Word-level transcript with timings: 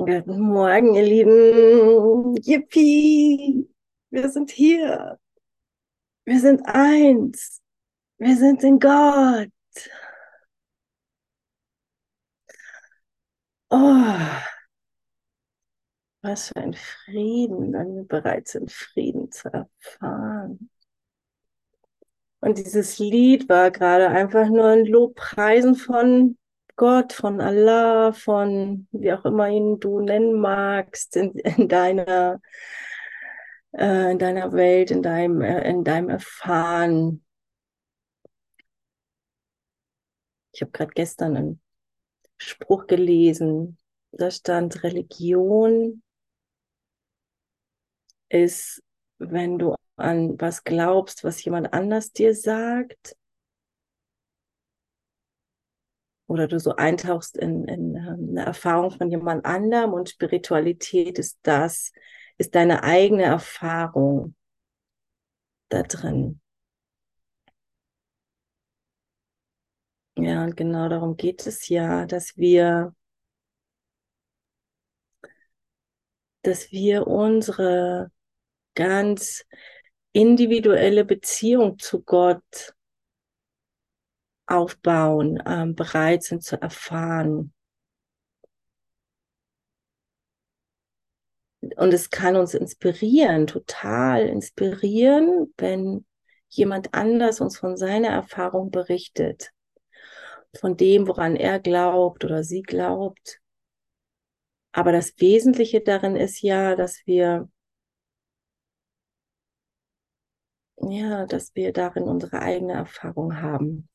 Guten 0.00 0.40
Morgen, 0.40 0.94
ihr 0.94 1.02
Lieben. 1.02 2.34
Yippie! 2.36 3.68
Wir 4.08 4.30
sind 4.30 4.50
hier. 4.50 5.18
Wir 6.24 6.40
sind 6.40 6.62
eins. 6.64 7.60
Wir 8.16 8.34
sind 8.34 8.64
in 8.64 8.78
Gott. 8.78 9.50
Oh, 13.68 14.16
was 16.22 16.48
für 16.48 16.56
ein 16.56 16.72
Frieden, 16.72 17.74
wenn 17.74 17.96
wir 17.96 18.04
bereit 18.04 18.48
sind, 18.48 18.72
Frieden 18.72 19.30
zu 19.30 19.52
erfahren. 19.52 20.70
Und 22.40 22.56
dieses 22.56 22.98
Lied 22.98 23.50
war 23.50 23.70
gerade 23.70 24.08
einfach 24.08 24.48
nur 24.48 24.64
ein 24.64 24.86
Lobpreisen 24.86 25.74
von 25.74 26.38
Gott, 26.76 27.12
von 27.12 27.40
Allah, 27.40 28.12
von 28.12 28.88
wie 28.92 29.12
auch 29.12 29.24
immer 29.24 29.48
ihn 29.48 29.80
du 29.80 30.00
nennen 30.00 30.40
magst, 30.40 31.16
in, 31.16 31.32
in 31.32 31.68
deiner, 31.68 32.40
äh, 33.72 34.12
in 34.12 34.18
deiner 34.18 34.52
Welt, 34.52 34.90
in 34.90 35.02
deinem, 35.02 35.42
äh, 35.42 35.68
in 35.68 35.84
deinem 35.84 36.08
Erfahren. 36.08 37.24
Ich 40.52 40.62
habe 40.62 40.72
gerade 40.72 40.92
gestern 40.92 41.36
einen 41.36 41.60
Spruch 42.38 42.86
gelesen, 42.86 43.78
da 44.12 44.30
stand, 44.30 44.82
Religion 44.82 46.02
ist, 48.28 48.82
wenn 49.18 49.58
du 49.58 49.74
an 49.96 50.40
was 50.40 50.64
glaubst, 50.64 51.24
was 51.24 51.44
jemand 51.44 51.72
anders 51.72 52.12
dir 52.12 52.34
sagt, 52.34 53.16
oder 56.30 56.46
du 56.46 56.60
so 56.60 56.76
eintauchst 56.76 57.36
in, 57.36 57.64
in 57.64 57.96
ähm, 57.96 58.28
eine 58.30 58.46
Erfahrung 58.46 58.92
von 58.92 59.10
jemand 59.10 59.44
anderem 59.44 59.92
und 59.92 60.10
Spiritualität 60.10 61.18
ist 61.18 61.40
das, 61.42 61.92
ist 62.38 62.54
deine 62.54 62.84
eigene 62.84 63.24
Erfahrung 63.24 64.36
da 65.68 65.82
drin. 65.82 66.40
Ja, 70.16 70.44
und 70.44 70.56
genau 70.56 70.88
darum 70.88 71.16
geht 71.16 71.46
es 71.48 71.68
ja, 71.68 72.06
dass 72.06 72.36
wir, 72.36 72.94
dass 76.42 76.70
wir 76.70 77.08
unsere 77.08 78.12
ganz 78.76 79.44
individuelle 80.12 81.04
Beziehung 81.04 81.78
zu 81.80 82.02
Gott 82.02 82.74
aufbauen, 84.50 85.42
ähm, 85.46 85.74
bereit 85.74 86.22
sind 86.22 86.42
zu 86.42 86.60
erfahren. 86.60 87.52
Und 91.76 91.92
es 91.92 92.10
kann 92.10 92.36
uns 92.36 92.54
inspirieren, 92.54 93.46
total 93.46 94.26
inspirieren, 94.26 95.52
wenn 95.58 96.06
jemand 96.48 96.94
anders 96.94 97.40
uns 97.40 97.58
von 97.58 97.76
seiner 97.76 98.08
Erfahrung 98.08 98.70
berichtet, 98.70 99.52
von 100.58 100.76
dem, 100.76 101.06
woran 101.06 101.36
er 101.36 101.60
glaubt 101.60 102.24
oder 102.24 102.42
sie 102.42 102.62
glaubt. 102.62 103.40
Aber 104.72 104.92
das 104.92 105.14
Wesentliche 105.18 105.80
darin 105.80 106.16
ist 106.16 106.40
ja, 106.42 106.76
dass 106.76 107.02
wir 107.04 107.48
ja, 110.82 111.26
dass 111.26 111.54
wir 111.54 111.72
darin 111.72 112.04
unsere 112.04 112.40
eigene 112.40 112.72
Erfahrung 112.72 113.36
haben. 113.40 113.89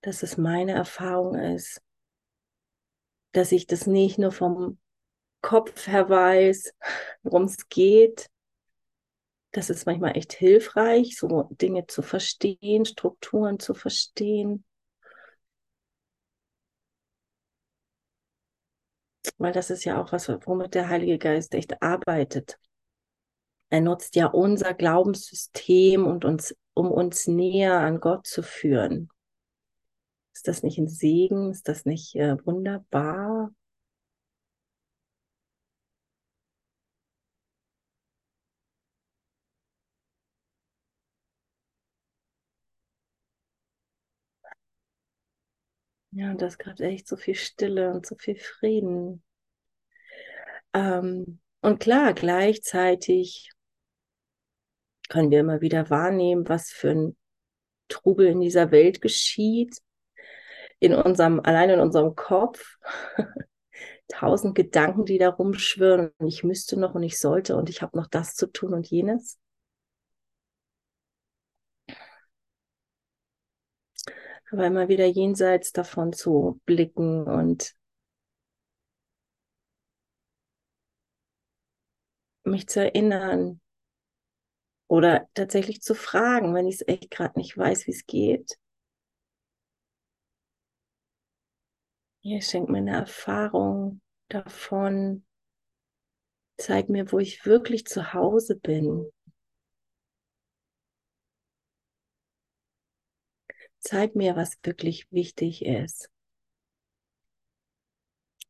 Dass 0.00 0.22
es 0.22 0.36
meine 0.36 0.72
Erfahrung 0.72 1.34
ist, 1.34 1.80
dass 3.32 3.52
ich 3.52 3.66
das 3.66 3.86
nicht 3.86 4.18
nur 4.18 4.32
vom 4.32 4.78
Kopf 5.42 5.86
her 5.86 6.08
weiß, 6.08 6.74
worum 7.22 7.44
es 7.44 7.68
geht. 7.68 8.30
Das 9.52 9.70
ist 9.70 9.86
manchmal 9.86 10.16
echt 10.16 10.32
hilfreich, 10.34 11.16
so 11.16 11.48
Dinge 11.52 11.86
zu 11.86 12.02
verstehen, 12.02 12.84
Strukturen 12.84 13.58
zu 13.58 13.74
verstehen. 13.74 14.64
Weil 19.38 19.52
das 19.52 19.70
ist 19.70 19.84
ja 19.84 20.00
auch 20.00 20.12
was, 20.12 20.28
womit 20.28 20.74
der 20.74 20.88
Heilige 20.88 21.18
Geist 21.18 21.54
echt 21.54 21.80
arbeitet. 21.82 22.58
Er 23.70 23.80
nutzt 23.80 24.16
ja 24.16 24.26
unser 24.26 24.74
Glaubenssystem 24.74 26.06
und 26.06 26.24
uns, 26.24 26.54
um 26.74 26.90
uns 26.90 27.26
näher 27.26 27.78
an 27.80 28.00
Gott 28.00 28.26
zu 28.26 28.42
führen. 28.42 29.10
Ist 30.38 30.46
das 30.46 30.62
nicht 30.62 30.78
ein 30.78 30.86
Segen? 30.86 31.50
Ist 31.50 31.66
das 31.66 31.84
nicht 31.84 32.14
äh, 32.14 32.36
wunderbar? 32.46 33.50
Ja, 46.12 46.30
und 46.30 46.40
das 46.40 46.56
gerade 46.58 46.84
echt 46.84 47.08
so 47.08 47.16
viel 47.16 47.34
Stille 47.34 47.90
und 47.92 48.06
so 48.06 48.14
viel 48.14 48.36
Frieden. 48.36 49.24
Ähm, 50.72 51.40
und 51.62 51.80
klar, 51.80 52.14
gleichzeitig 52.14 53.50
können 55.08 55.32
wir 55.32 55.40
immer 55.40 55.60
wieder 55.60 55.90
wahrnehmen, 55.90 56.48
was 56.48 56.70
für 56.70 56.90
ein 56.90 57.16
Trubel 57.88 58.28
in 58.28 58.40
dieser 58.40 58.70
Welt 58.70 59.00
geschieht 59.00 59.80
in 60.80 60.94
unserem, 60.94 61.40
allein 61.40 61.70
in 61.70 61.80
unserem 61.80 62.14
Kopf, 62.16 62.78
tausend 64.08 64.54
Gedanken, 64.54 65.04
die 65.04 65.18
da 65.18 65.30
rumschwirren 65.30 66.10
und 66.18 66.28
ich 66.28 66.44
müsste 66.44 66.78
noch 66.78 66.94
und 66.94 67.02
ich 67.02 67.18
sollte 67.20 67.56
und 67.56 67.70
ich 67.70 67.82
habe 67.82 67.96
noch 67.96 68.06
das 68.08 68.34
zu 68.34 68.46
tun 68.46 68.74
und 68.74 68.88
jenes. 68.88 69.38
Aber 74.50 74.66
immer 74.66 74.88
wieder 74.88 75.06
jenseits 75.06 75.72
davon 75.72 76.12
zu 76.12 76.60
blicken 76.66 77.24
und 77.24 77.74
mich 82.44 82.66
zu 82.68 82.80
erinnern 82.80 83.60
oder 84.86 85.28
tatsächlich 85.34 85.80
zu 85.82 85.94
fragen, 85.94 86.54
wenn 86.54 86.66
ich 86.66 86.76
es 86.76 86.88
echt 86.88 87.10
gerade 87.10 87.38
nicht 87.38 87.56
weiß, 87.56 87.86
wie 87.86 87.92
es 87.92 88.06
geht. 88.06 88.58
Hier 92.28 92.42
schenk 92.42 92.68
mir 92.68 92.76
eine 92.76 92.94
Erfahrung 92.94 94.02
davon. 94.28 95.24
Zeig 96.58 96.90
mir, 96.90 97.10
wo 97.10 97.18
ich 97.18 97.46
wirklich 97.46 97.86
zu 97.86 98.12
Hause 98.12 98.54
bin. 98.54 99.10
Zeig 103.78 104.14
mir, 104.14 104.36
was 104.36 104.58
wirklich 104.62 105.10
wichtig 105.10 105.64
ist. 105.64 106.10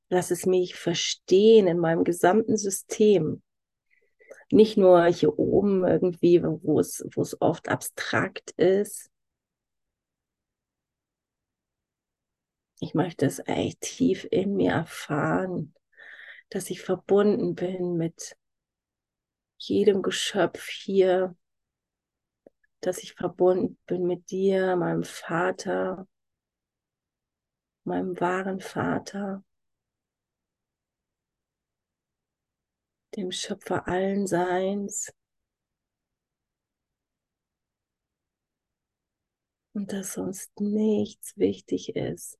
Lass 0.09 0.33
es 0.33 0.45
mich 0.45 0.75
verstehen 0.75 1.69
in 1.69 1.79
meinem 1.79 2.03
gesamten 2.03 2.57
System. 2.57 3.45
Nicht 4.51 4.77
nur 4.77 5.05
hier 5.07 5.39
oben 5.39 5.87
irgendwie, 5.87 6.43
wo 6.43 6.81
es, 6.81 7.07
wo 7.15 7.23
es 7.23 7.41
oft 7.41 7.69
abstrakt 7.69 8.51
ist, 8.57 9.09
Ich 12.81 12.95
möchte 12.95 13.27
es 13.27 13.41
echt 13.41 13.81
tief 13.81 14.27
in 14.31 14.55
mir 14.55 14.73
erfahren, 14.73 15.75
dass 16.51 16.71
ich 16.71 16.81
verbunden 16.81 17.55
bin 17.55 17.97
mit 17.97 18.37
jedem 19.59 20.03
Geschöpf 20.03 20.69
hier, 20.69 21.37
dass 22.81 22.99
ich 22.99 23.15
verbunden 23.15 23.79
bin 23.87 24.07
mit 24.07 24.31
dir, 24.31 24.77
meinem 24.77 25.03
Vater, 25.03 26.07
meinem 27.83 28.19
wahren 28.21 28.61
Vater, 28.61 29.45
dem 33.17 33.33
Schöpfer 33.33 33.89
allen 33.89 34.29
Seins. 34.29 35.13
Und 39.73 39.93
dass 39.93 40.15
sonst 40.15 40.61
nichts 40.61 41.37
wichtig 41.37 41.97
ist. 41.97 42.39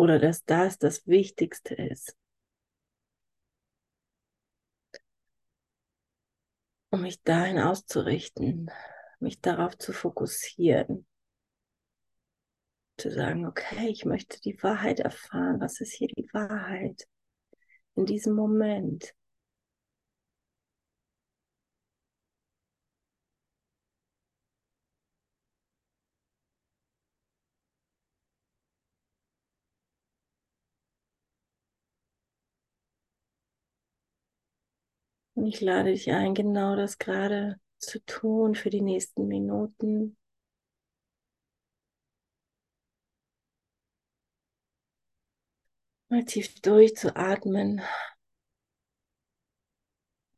Oder 0.00 0.18
dass 0.18 0.46
das 0.46 0.78
das 0.78 1.06
Wichtigste 1.06 1.74
ist. 1.74 2.16
Um 6.88 7.02
mich 7.02 7.22
dahin 7.22 7.58
auszurichten, 7.58 8.70
mich 9.18 9.42
darauf 9.42 9.76
zu 9.76 9.92
fokussieren, 9.92 11.06
zu 12.96 13.10
sagen, 13.10 13.46
okay, 13.46 13.88
ich 13.88 14.06
möchte 14.06 14.40
die 14.40 14.60
Wahrheit 14.62 15.00
erfahren. 15.00 15.60
Was 15.60 15.82
ist 15.82 15.92
hier 15.92 16.08
die 16.08 16.30
Wahrheit 16.32 17.06
in 17.94 18.06
diesem 18.06 18.34
Moment? 18.34 19.14
Und 35.40 35.46
ich 35.46 35.62
lade 35.62 35.90
dich 35.90 36.10
ein, 36.12 36.34
genau 36.34 36.76
das 36.76 36.98
gerade 36.98 37.58
zu 37.78 37.98
tun 38.04 38.54
für 38.54 38.68
die 38.68 38.82
nächsten 38.82 39.26
Minuten. 39.26 40.18
Mal 46.10 46.26
tief 46.26 46.60
durchzuatmen. 46.60 47.80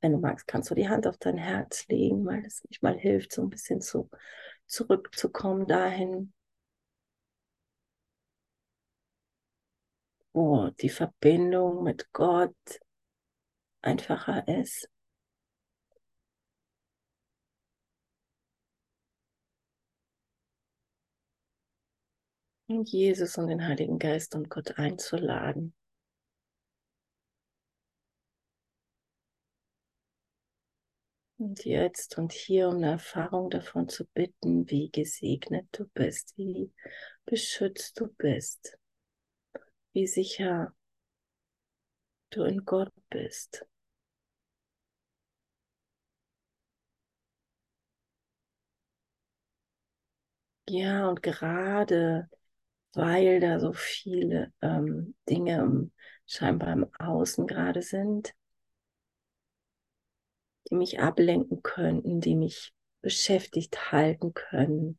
Wenn 0.00 0.12
du 0.12 0.18
magst, 0.18 0.46
kannst 0.46 0.70
du 0.70 0.76
die 0.76 0.88
Hand 0.88 1.08
auf 1.08 1.16
dein 1.16 1.36
Herz 1.36 1.88
legen, 1.88 2.24
weil 2.24 2.46
es 2.46 2.62
manchmal 2.62 2.96
hilft, 2.96 3.32
so 3.32 3.42
ein 3.42 3.50
bisschen 3.50 3.80
zu, 3.80 4.08
zurückzukommen 4.66 5.66
dahin, 5.66 6.32
wo 10.32 10.70
die 10.70 10.90
Verbindung 10.90 11.82
mit 11.82 12.12
Gott 12.12 12.54
einfacher 13.80 14.46
ist. 14.46 14.91
Und 22.74 22.88
Jesus 22.88 23.36
und 23.36 23.48
den 23.48 23.68
Heiligen 23.68 23.98
Geist 23.98 24.34
und 24.34 24.48
Gott 24.48 24.78
einzuladen. 24.78 25.74
Und 31.36 31.66
jetzt 31.66 32.16
und 32.16 32.32
hier 32.32 32.68
um 32.68 32.76
eine 32.76 32.92
Erfahrung 32.92 33.50
davon 33.50 33.90
zu 33.90 34.06
bitten, 34.14 34.70
wie 34.70 34.90
gesegnet 34.90 35.66
du 35.72 35.86
bist, 35.88 36.32
wie 36.38 36.72
beschützt 37.26 38.00
du 38.00 38.06
bist, 38.06 38.78
wie 39.92 40.06
sicher 40.06 40.74
du 42.30 42.44
in 42.44 42.64
Gott 42.64 42.92
bist. 43.10 43.66
Ja, 50.68 51.08
und 51.10 51.22
gerade 51.22 52.30
weil 52.94 53.40
da 53.40 53.58
so 53.58 53.72
viele 53.72 54.52
ähm, 54.60 55.14
Dinge 55.28 55.90
scheinbar 56.26 56.72
im 56.72 56.86
Außen 56.98 57.46
gerade 57.46 57.82
sind, 57.82 58.34
die 60.70 60.74
mich 60.74 61.00
ablenken 61.00 61.62
könnten, 61.62 62.20
die 62.20 62.34
mich 62.34 62.72
beschäftigt 63.00 63.92
halten 63.92 64.34
können, 64.34 64.98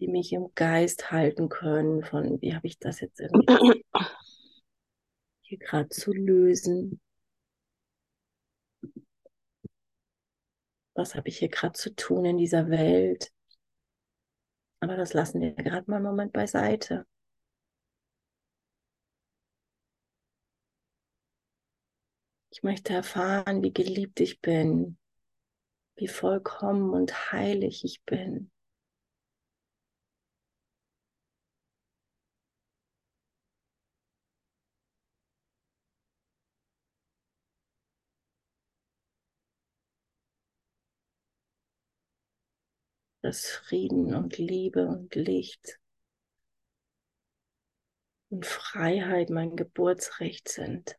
die 0.00 0.08
mich 0.08 0.32
im 0.32 0.48
Geist 0.54 1.10
halten 1.10 1.48
können, 1.48 2.02
von 2.04 2.40
wie 2.40 2.54
habe 2.54 2.66
ich 2.66 2.78
das 2.78 3.00
jetzt 3.00 3.20
irgendwie 3.20 3.84
hier 5.42 5.58
gerade 5.58 5.88
zu 5.88 6.12
lösen. 6.12 7.00
Was 10.94 11.14
habe 11.14 11.28
ich 11.28 11.38
hier 11.38 11.48
gerade 11.48 11.72
zu 11.72 11.94
tun 11.94 12.24
in 12.24 12.38
dieser 12.38 12.70
Welt? 12.70 13.32
Aber 14.80 14.96
das 14.96 15.12
lassen 15.12 15.40
wir 15.40 15.52
gerade 15.52 15.90
mal 15.90 15.96
einen 15.96 16.06
Moment 16.06 16.32
beiseite. 16.32 17.06
Ich 22.52 22.62
möchte 22.62 22.92
erfahren, 22.94 23.62
wie 23.62 23.72
geliebt 23.72 24.20
ich 24.20 24.40
bin, 24.40 24.98
wie 25.96 26.08
vollkommen 26.08 26.90
und 26.90 27.32
heilig 27.32 27.84
ich 27.84 28.02
bin. 28.04 28.50
Dass 43.30 43.46
Frieden 43.46 44.12
und 44.16 44.38
Liebe 44.38 44.88
und 44.88 45.14
Licht 45.14 45.78
und 48.28 48.44
Freiheit 48.44 49.30
mein 49.30 49.54
Geburtsrecht 49.54 50.48
sind. 50.48 50.98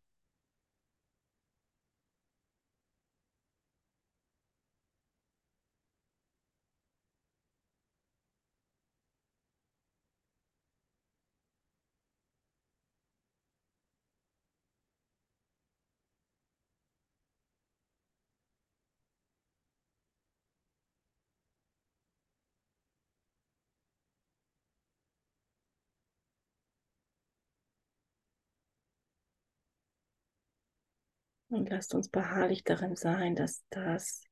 Und 31.52 31.70
lasst 31.70 31.94
uns 31.94 32.08
beharrlich 32.08 32.64
darin 32.64 32.96
sein, 32.96 33.36
dass 33.36 33.66
das, 33.72 34.24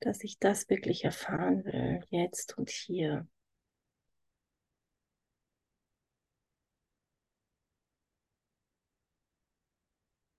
dass 0.00 0.22
ich 0.22 0.38
das 0.38 0.68
wirklich 0.68 1.04
erfahren 1.04 1.64
will, 1.64 2.04
jetzt 2.10 2.58
und 2.58 2.68
hier. 2.68 3.26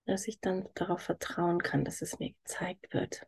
Dass 0.06 0.28
ich 0.28 0.40
dann 0.40 0.70
darauf 0.76 1.02
vertrauen 1.02 1.64
kann, 1.64 1.84
dass 1.84 2.04
es 2.04 2.20
mir 2.20 2.34
gezeigt 2.34 2.94
wird. 2.94 3.26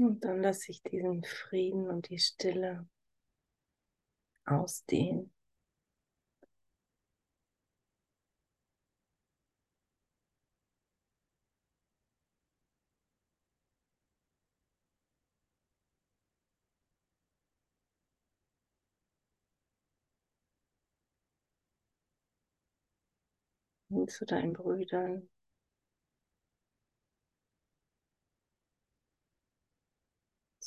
Und 0.00 0.24
dann 0.24 0.40
lasse 0.40 0.70
ich 0.72 0.82
diesen 0.82 1.22
Frieden 1.24 1.90
und 1.90 2.08
die 2.08 2.18
Stille 2.18 2.88
ausdehnen. 4.46 5.30
Zu 24.08 24.24
deinen 24.24 24.54
Brüdern. 24.54 25.28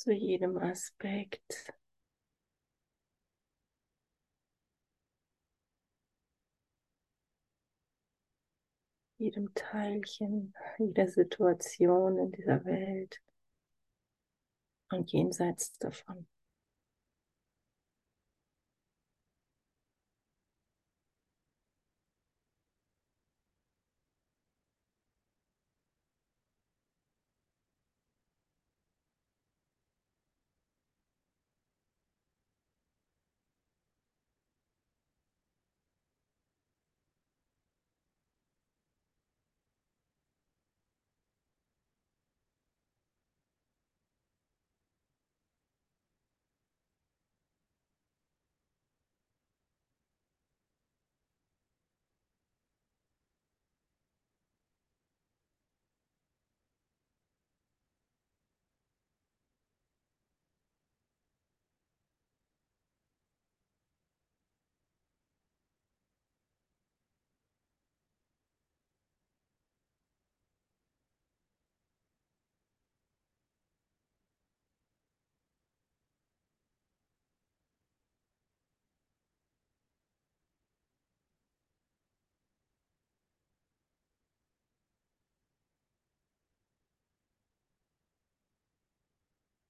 Zu 0.04 0.12
jedem 0.12 0.58
Aspekt. 0.58 1.72
jedem 9.16 9.54
Teilchen, 9.54 10.52
jeder 10.76 11.08
Situation 11.08 12.18
in 12.18 12.32
dieser 12.32 12.62
Welt 12.66 13.22
und 14.90 15.10
jenseits 15.10 15.72
davon. 15.78 16.26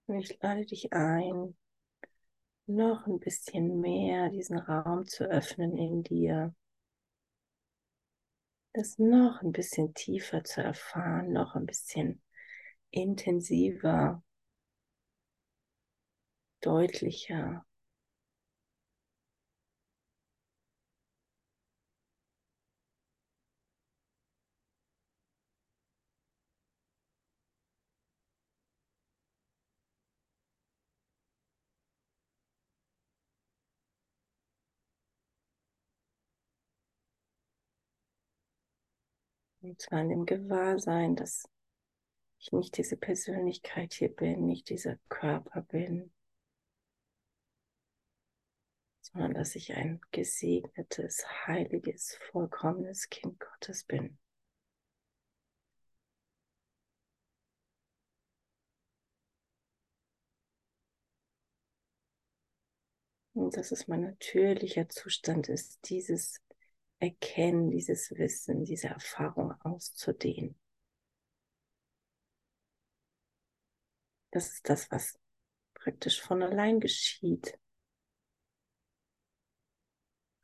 Und 0.07 0.19
ich 0.21 0.39
lade 0.43 0.65
dich 0.67 0.93
ein, 0.93 1.57
noch 2.67 3.07
ein 3.07 3.21
bisschen 3.21 3.81
mehr 3.81 4.29
diesen 4.31 4.59
Raum 4.59 5.07
zu 5.07 5.25
öffnen 5.25 5.77
in 5.77 6.03
dir. 6.03 6.55
Das 8.73 8.99
noch 8.99 9.41
ein 9.43 9.53
bisschen 9.53 9.95
tiefer 9.95 10.43
zu 10.45 10.61
erfahren, 10.63 11.33
noch 11.33 11.55
ein 11.55 11.67
bisschen 11.67 12.21
intensiver, 12.91 14.23
deutlicher. 16.61 17.65
Und 39.65 39.81
zwar 39.81 40.03
in 40.03 40.11
dem 40.11 40.27
Gewahrsein, 40.27 41.17
dass 41.17 41.49
ich 42.39 42.53
nicht 42.53 42.77
diese 42.77 42.99
Persönlichkeit 42.99 43.95
hier 43.95 44.15
bin, 44.15 44.45
nicht 44.45 44.69
dieser 44.69 44.99
Körper 45.09 45.63
bin, 45.63 46.13
sondern 49.01 49.33
dass 49.33 49.55
ich 49.57 49.75
ein 49.75 50.03
gesegnetes, 50.11 51.25
heiliges, 51.47 52.19
vollkommenes 52.31 53.09
Kind 53.09 53.41
Gottes 53.41 53.85
bin. 53.85 54.19
Und 63.33 63.57
dass 63.57 63.73
es 63.73 63.89
mein 63.89 64.03
natürlicher 64.03 64.91
Zustand 64.91 65.49
ist, 65.49 65.89
dieses 65.89 66.44
Erkennen, 66.99 67.71
dieses 67.71 68.11
Wissen, 68.13 68.65
diese 68.65 68.89
Erfahrung 68.89 69.53
auszudehnen. 69.61 70.59
Das 74.31 74.49
ist 74.51 74.69
das, 74.69 74.91
was 74.91 75.17
praktisch 75.75 76.21
von 76.21 76.43
allein 76.43 76.81
geschieht. 76.81 77.57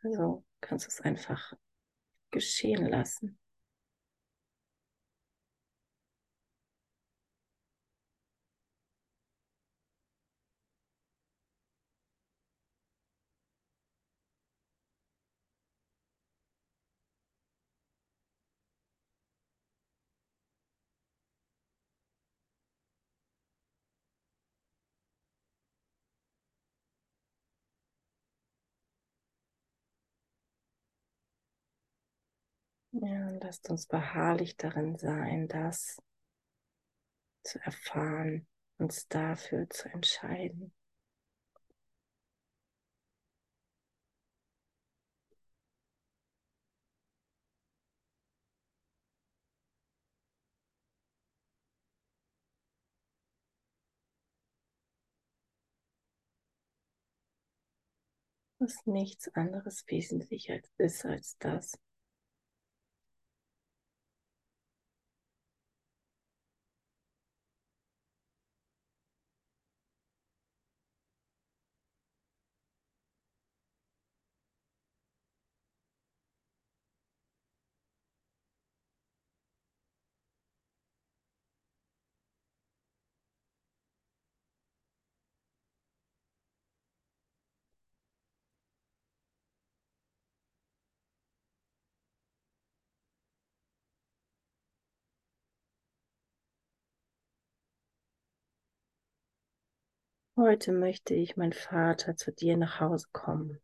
Also 0.02 0.44
kannst 0.60 0.86
du 0.86 0.88
es 0.90 1.00
einfach 1.00 1.54
geschehen 2.30 2.86
lassen. 2.86 3.39
Ja, 33.02 33.30
lasst 33.42 33.68
uns 33.70 33.86
beharrlich 33.86 34.56
darin 34.58 34.96
sein, 34.98 35.48
das 35.48 35.96
zu 37.42 37.58
erfahren, 37.60 38.46
uns 38.78 39.08
dafür 39.08 39.68
zu 39.70 39.88
entscheiden. 39.88 40.72
Was 58.58 58.84
nichts 58.84 59.34
anderes 59.34 59.84
wesentlicher 59.88 60.60
ist 60.76 61.06
als 61.06 61.38
das. 61.38 61.78
Heute 100.40 100.72
möchte 100.72 101.12
ich, 101.12 101.36
mein 101.36 101.52
Vater, 101.52 102.16
zu 102.16 102.32
dir 102.32 102.56
nach 102.56 102.80
Hause 102.80 103.08
kommen. 103.12 103.60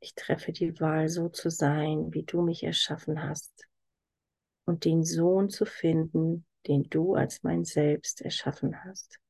Ich 0.00 0.16
treffe 0.16 0.50
die 0.50 0.80
Wahl, 0.80 1.08
so 1.08 1.28
zu 1.28 1.48
sein, 1.48 2.12
wie 2.12 2.24
du 2.24 2.42
mich 2.42 2.64
erschaffen 2.64 3.22
hast 3.22 3.68
und 4.64 4.84
den 4.84 5.04
Sohn 5.04 5.48
zu 5.48 5.64
finden, 5.64 6.44
den 6.66 6.82
du 6.90 7.14
als 7.14 7.44
mein 7.44 7.64
Selbst 7.64 8.20
erschaffen 8.20 8.82
hast. 8.82 9.20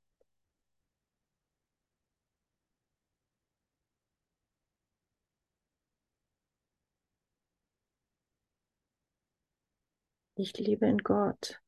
Ich 10.37 10.57
liebe 10.57 10.87
in 10.87 10.97
Gott. 10.97 11.61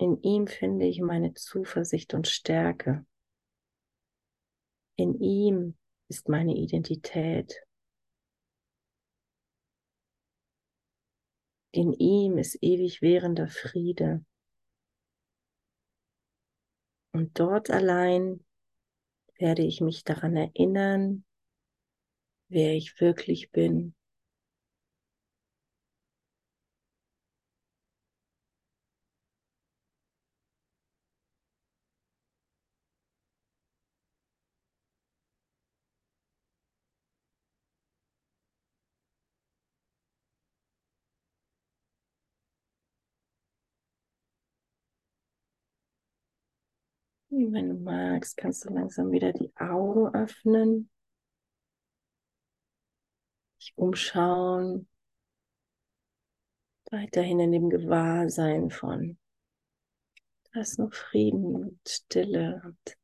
In 0.00 0.22
ihm 0.22 0.46
finde 0.46 0.86
ich 0.86 1.02
meine 1.02 1.34
Zuversicht 1.34 2.14
und 2.14 2.26
Stärke. 2.26 3.04
In 4.96 5.20
ihm 5.20 5.76
ist 6.08 6.26
meine 6.26 6.56
Identität. 6.56 7.62
In 11.72 11.92
ihm 11.92 12.38
ist 12.38 12.56
ewig 12.62 13.02
währender 13.02 13.48
Friede. 13.48 14.24
Und 17.12 17.38
dort 17.38 17.68
allein 17.68 18.42
werde 19.36 19.64
ich 19.64 19.82
mich 19.82 20.02
daran 20.04 20.34
erinnern, 20.34 21.26
wer 22.48 22.74
ich 22.74 22.98
wirklich 23.02 23.50
bin. 23.50 23.94
Wenn 47.48 47.70
du 47.70 47.74
magst, 47.74 48.36
kannst 48.36 48.66
du 48.66 48.74
langsam 48.74 49.12
wieder 49.12 49.32
die 49.32 49.50
Augen 49.56 50.14
öffnen, 50.14 50.90
dich 53.58 53.72
umschauen, 53.76 54.86
weiterhin 56.90 57.40
in 57.40 57.52
dem 57.52 57.70
Gewahrsein 57.70 58.70
von, 58.70 59.18
da 60.52 60.60
ist 60.60 60.78
nur 60.78 60.92
Frieden 60.92 61.56
und 61.56 61.80
Stille 61.88 62.60
und 62.62 62.98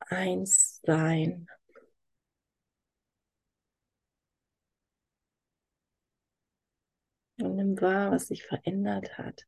Einssein. 0.00 1.48
Und 7.40 7.56
nimm 7.56 7.80
wahr, 7.80 8.10
was 8.10 8.26
sich 8.26 8.44
verändert 8.44 9.16
hat. 9.16 9.46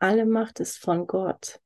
Alle 0.00 0.26
Macht 0.26 0.60
ist 0.60 0.78
von 0.78 1.08
Gott. 1.08 1.60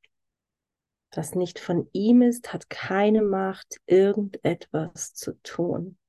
Was 1.15 1.35
nicht 1.35 1.59
von 1.59 1.87
ihm 1.93 2.23
ist, 2.23 2.51
hat 2.51 2.69
keine 2.71 3.21
Macht, 3.21 3.77
irgendetwas 3.85 5.13
zu 5.13 5.39
tun. 5.43 5.99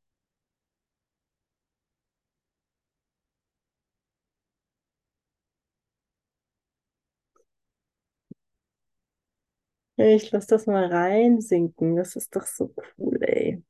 Ich 9.97 10.31
lasse 10.33 10.49
das 10.49 10.67
mal 10.67 10.87
reinsinken. 10.87 11.97
Das 11.97 12.15
ist 12.17 12.35
doch 12.37 12.47
so 12.47 12.73
cool, 12.99 13.19
ey. 13.23 13.63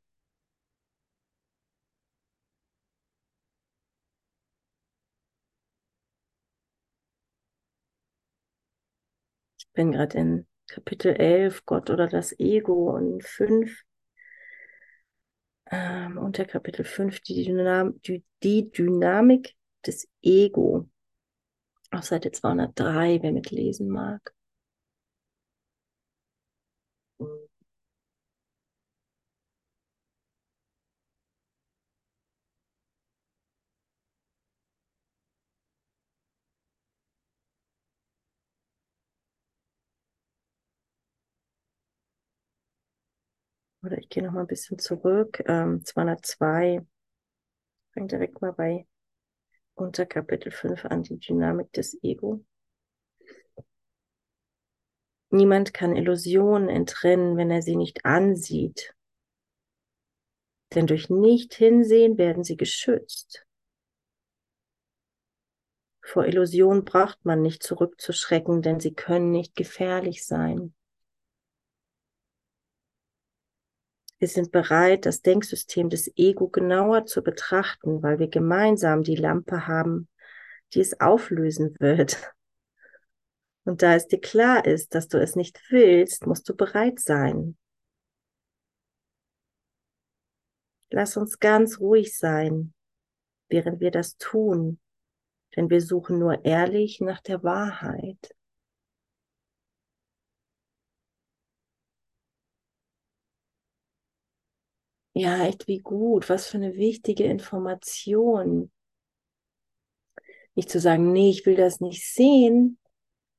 Bin 9.75 9.93
gerade 9.93 10.19
in 10.19 10.47
Kapitel 10.69 11.15
11, 11.15 11.67
Gott 11.67 11.91
oder 11.91 12.09
das 12.09 12.39
Ego 12.39 12.97
und 12.97 13.23
5, 13.23 13.83
ähm, 15.71 16.19
unter 16.19 16.45
Kapitel 16.45 16.85
5, 16.85 17.21
die, 17.21 17.45
Dynam 17.45 18.01
die, 18.07 18.25
die 18.43 18.71
Dynamik 18.71 19.55
des 19.87 20.09
Ego. 20.23 20.89
Auf 21.91 22.05
Seite 22.05 22.33
203, 22.33 23.23
wer 23.23 23.33
mitlesen 23.33 23.89
mag. 23.89 24.34
Oder 43.85 43.99
ich 43.99 44.09
gehe 44.09 44.23
noch 44.23 44.33
mal 44.33 44.41
ein 44.41 44.47
bisschen 44.47 44.79
zurück. 44.79 45.43
Ähm, 45.47 45.85
202. 45.85 46.87
Fängt 47.93 48.13
direkt 48.13 48.41
mal 48.41 48.53
bei 48.53 48.87
unter 49.75 50.07
Kapitel 50.07 50.51
5 50.51 50.87
an, 50.87 51.03
die 51.03 51.19
Dynamik 51.19 51.73
des 51.73 52.03
Ego. 52.03 52.45
Niemand 55.31 55.75
kann 55.75 55.97
Illusionen 55.97 56.69
entrinnen, 56.69 57.37
wenn 57.37 57.51
er 57.51 57.61
sie 57.61 57.77
nicht 57.77 58.05
ansieht. 58.05 58.95
Denn 60.75 60.87
durch 60.87 61.11
Nicht-Hinsehen 61.11 62.17
werden 62.17 62.45
sie 62.45 62.57
geschützt. 62.57 63.47
Vor 66.01 66.25
Illusionen 66.25 66.85
braucht 66.85 67.25
man 67.25 67.43
nicht 67.43 67.63
zurückzuschrecken, 67.63 68.63
denn 68.63 68.81
sie 68.81 68.95
können 68.95 69.31
nicht 69.31 69.57
gefährlich 69.57 70.25
sein. 70.25 70.75
Wir 74.25 74.29
sind 74.29 74.53
bereit, 74.53 75.05
das 75.05 75.21
Denksystem 75.21 75.91
des 75.91 76.11
Ego 76.17 76.49
genauer 76.49 77.05
zu 77.05 77.23
betrachten, 77.23 78.03
weil 78.03 78.19
wir 78.19 78.29
gemeinsam 78.29 79.03
die 79.03 79.17
Lampe 79.17 79.67
haben, 79.67 80.09
die 80.73 80.81
es 80.81 80.99
auflösen 80.99 81.77
wird. 81.79 82.33
Und 83.65 83.83
da 83.83 83.95
es 83.95 84.09
dir 84.09 84.23
klar 84.23 84.65
ist, 84.65 84.95
dass 84.95 85.09
du 85.09 85.21
es 85.21 85.37
nicht 85.37 85.61
willst, 85.69 86.27
musst 86.27 86.49
du 86.49 86.57
bereit 86.57 87.01
sein. 87.01 87.59
Lass 90.89 91.19
uns 91.19 91.39
ganz 91.39 91.79
ruhig 91.79 92.17
sein, 92.17 92.73
während 93.51 93.81
wir 93.81 93.91
das 93.91 94.17
tun, 94.17 94.81
denn 95.55 95.69
wir 95.69 95.83
suchen 95.83 96.19
nur 96.19 96.47
ehrlich 96.47 97.03
nach 97.03 97.21
der 97.21 97.43
Wahrheit. 97.43 98.35
Ja, 105.15 105.45
echt 105.47 105.69
wie 105.69 105.79
gut. 105.81 106.29
Was 106.29 106.49
für 106.49 106.57
eine 106.57 106.75
wichtige 106.77 107.25
Information. 107.25 108.71
Nicht 110.55 110.71
zu 110.71 110.81
sagen, 110.81 111.13
nee, 111.13 111.31
ich 111.31 111.47
will 111.47 111.57
das 111.57 111.81
nicht 111.81 112.05
sehen, 112.07 112.79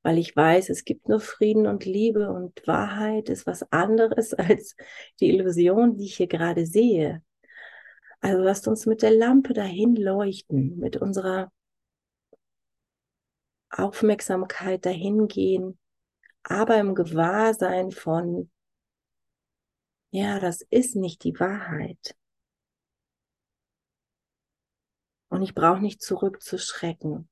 weil 0.02 0.18
ich 0.18 0.34
weiß, 0.36 0.70
es 0.70 0.84
gibt 0.84 1.08
nur 1.08 1.20
Frieden 1.20 1.66
und 1.66 1.84
Liebe 1.84 2.30
und 2.30 2.66
Wahrheit 2.66 3.28
ist 3.28 3.46
was 3.46 3.70
anderes 3.72 4.34
als 4.34 4.76
die 5.20 5.30
Illusion, 5.30 5.96
die 5.96 6.06
ich 6.06 6.16
hier 6.16 6.28
gerade 6.28 6.66
sehe. 6.66 7.22
Also 8.20 8.42
lasst 8.42 8.68
uns 8.68 8.86
mit 8.86 9.02
der 9.02 9.10
Lampe 9.12 9.52
dahin 9.52 9.96
leuchten, 9.96 10.78
mit 10.78 10.96
unserer 10.96 11.52
Aufmerksamkeit 13.70 14.86
dahin 14.86 15.28
gehen, 15.28 15.78
aber 16.42 16.78
im 16.78 16.94
Gewahrsein 16.94 17.90
von, 17.90 18.50
ja, 20.10 20.40
das 20.40 20.62
ist 20.70 20.96
nicht 20.96 21.24
die 21.24 21.38
Wahrheit. 21.38 22.16
Und 25.28 25.42
ich 25.42 25.54
brauche 25.54 25.80
nicht 25.80 26.02
zurückzuschrecken, 26.02 27.28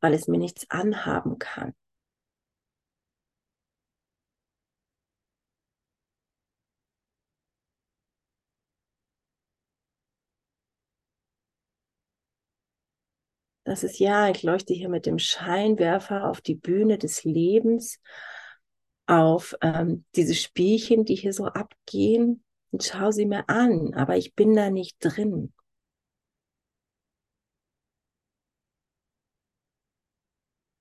weil 0.00 0.14
es 0.14 0.28
mir 0.28 0.38
nichts 0.38 0.68
anhaben 0.70 1.38
kann. 1.38 1.74
Das 13.64 13.82
ist 13.82 13.98
ja, 13.98 14.28
ich 14.28 14.42
leuchte 14.42 14.74
hier 14.74 14.90
mit 14.90 15.06
dem 15.06 15.18
Scheinwerfer 15.18 16.28
auf 16.28 16.42
die 16.42 16.54
Bühne 16.54 16.98
des 16.98 17.24
Lebens, 17.24 17.98
auf 19.06 19.54
ähm, 19.60 20.04
diese 20.16 20.34
Spielchen, 20.34 21.04
die 21.04 21.14
hier 21.14 21.32
so 21.32 21.46
abgehen 21.46 22.42
und 22.70 22.82
schau 22.84 23.10
sie 23.10 23.26
mir 23.26 23.48
an, 23.48 23.94
aber 23.94 24.16
ich 24.16 24.34
bin 24.34 24.54
da 24.54 24.70
nicht 24.70 24.96
drin. 25.00 25.52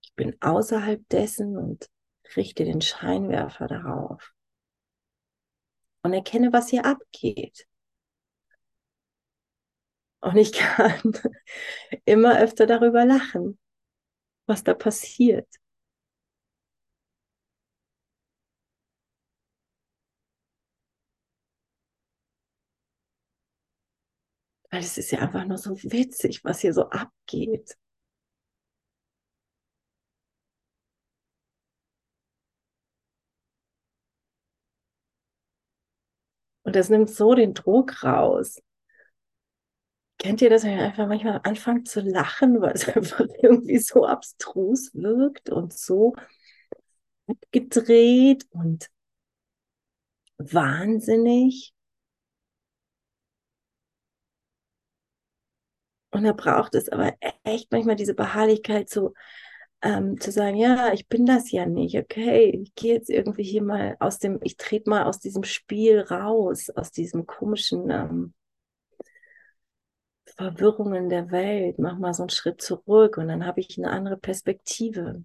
Ich 0.04 0.14
bin 0.16 0.36
außerhalb 0.42 1.08
dessen 1.10 1.58
und 1.58 1.90
richte 2.36 2.66
den 2.66 2.82
Scheinwerfer 2.82 3.68
darauf 3.68 4.34
und 6.04 6.14
erkenne, 6.14 6.54
was 6.54 6.70
hier 6.70 6.86
abgeht. 6.86 7.68
Und 10.22 10.38
ich 10.38 10.54
kann 10.54 11.14
immer 12.06 12.40
öfter 12.40 12.66
darüber 12.66 13.06
lachen, 13.06 13.60
was 14.46 14.64
da 14.64 14.74
passiert. 14.74 15.48
Weil 24.74 24.82
es 24.82 24.98
ist 24.98 25.12
ja 25.12 25.20
einfach 25.20 25.46
nur 25.46 25.58
so 25.60 25.78
witzig, 25.84 26.44
was 26.44 26.62
hier 26.62 26.74
so 26.74 26.90
abgeht. 26.90 27.78
Und 36.64 36.76
das 36.76 36.90
nimmt 36.90 37.10
so 37.10 37.36
den 37.36 37.54
Druck 37.54 38.04
raus. 38.04 38.60
Kennt 40.18 40.42
ihr 40.42 40.50
das, 40.50 40.64
wenn 40.64 40.78
ihr 40.78 40.86
einfach 40.86 41.08
manchmal 41.08 41.42
anfangt 41.44 41.88
zu 41.88 42.00
lachen, 42.02 42.62
weil 42.62 42.74
es 42.74 42.88
einfach 42.96 43.26
irgendwie 43.42 43.78
so 43.78 44.06
abstrus 44.06 44.92
wirkt 44.94 45.50
und 45.50 45.74
so 45.74 46.16
gedreht 47.52 48.46
und 48.52 48.90
wahnsinnig? 50.38 51.73
Und 56.14 56.24
da 56.24 56.34
braucht 56.34 56.76
es 56.76 56.90
aber 56.90 57.14
echt 57.44 57.72
manchmal 57.72 57.96
diese 57.96 58.14
Beharrlichkeit, 58.14 58.88
so 58.88 59.14
ähm, 59.82 60.20
zu 60.20 60.32
sagen, 60.32 60.58
ja, 60.58 60.94
ich 60.94 61.08
bin 61.08 61.26
das 61.26 61.52
ja 61.52 61.66
nicht, 61.66 61.98
okay, 61.98 62.62
ich 62.64 62.76
gehe 62.76 62.94
jetzt 62.94 63.10
irgendwie 63.10 63.44
hier 63.44 63.64
mal 63.64 63.98
aus 64.00 64.20
dem, 64.20 64.40
ich 64.44 64.56
trete 64.58 64.90
mal 64.90 65.04
aus 65.06 65.20
diesem 65.20 65.44
Spiel 65.44 66.02
raus, 66.02 66.70
aus 66.70 66.92
diesem 66.92 67.26
komischen 67.26 67.90
ähm, 67.90 68.34
Verwirrungen 70.38 71.10
der 71.10 71.32
Welt, 71.32 71.80
mach 71.80 71.98
mal 71.98 72.14
so 72.14 72.24
einen 72.24 72.30
Schritt 72.30 72.62
zurück 72.62 73.18
und 73.18 73.28
dann 73.28 73.46
habe 73.46 73.60
ich 73.60 73.76
eine 73.78 73.90
andere 73.90 74.18
Perspektive. 74.18 75.24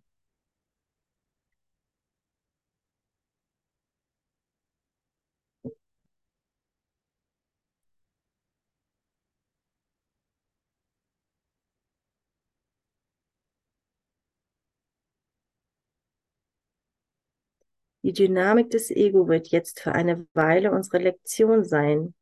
Die 18.02 18.12
Dynamik 18.12 18.70
des 18.70 18.90
Ego 18.90 19.28
wird 19.28 19.48
jetzt 19.48 19.80
für 19.80 19.92
eine 19.92 20.26
Weile 20.32 20.70
unsere 20.70 20.98
Lektion 20.98 21.64
sein. 21.64 22.14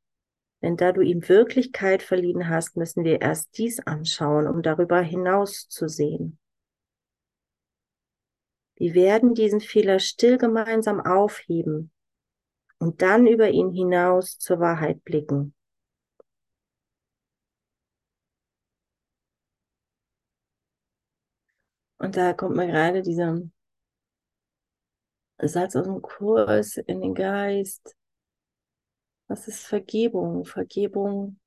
Denn 0.62 0.76
da 0.76 0.92
du 0.92 1.02
ihm 1.02 1.28
Wirklichkeit 1.28 2.02
verliehen 2.02 2.48
hast, 2.48 2.76
müssen 2.76 3.04
wir 3.04 3.20
erst 3.20 3.58
dies 3.58 3.78
anschauen, 3.80 4.46
um 4.46 4.62
darüber 4.62 5.00
hinaus 5.02 5.68
zu 5.68 5.86
sehen. 5.88 6.38
Wir 8.76 8.94
werden 8.94 9.34
diesen 9.34 9.60
Fehler 9.60 9.98
still 9.98 10.38
gemeinsam 10.38 11.00
aufheben 11.00 11.90
und 12.78 13.02
dann 13.02 13.26
über 13.26 13.48
ihn 13.50 13.70
hinaus 13.70 14.38
zur 14.38 14.60
Wahrheit 14.60 15.02
blicken. 15.04 15.54
Und 21.98 22.16
da 22.16 22.32
kommt 22.34 22.56
mir 22.56 22.66
gerade 22.66 23.02
dieser 23.02 23.40
Satz 25.38 25.76
aus 25.76 25.84
dem 25.84 26.02
Kurs 26.02 26.76
in 26.76 27.00
den 27.00 27.14
Geist. 27.14 27.94
Was 29.28 29.48
ist 29.48 29.60
Vergebung? 29.66 30.44
Vergebung 30.44 31.38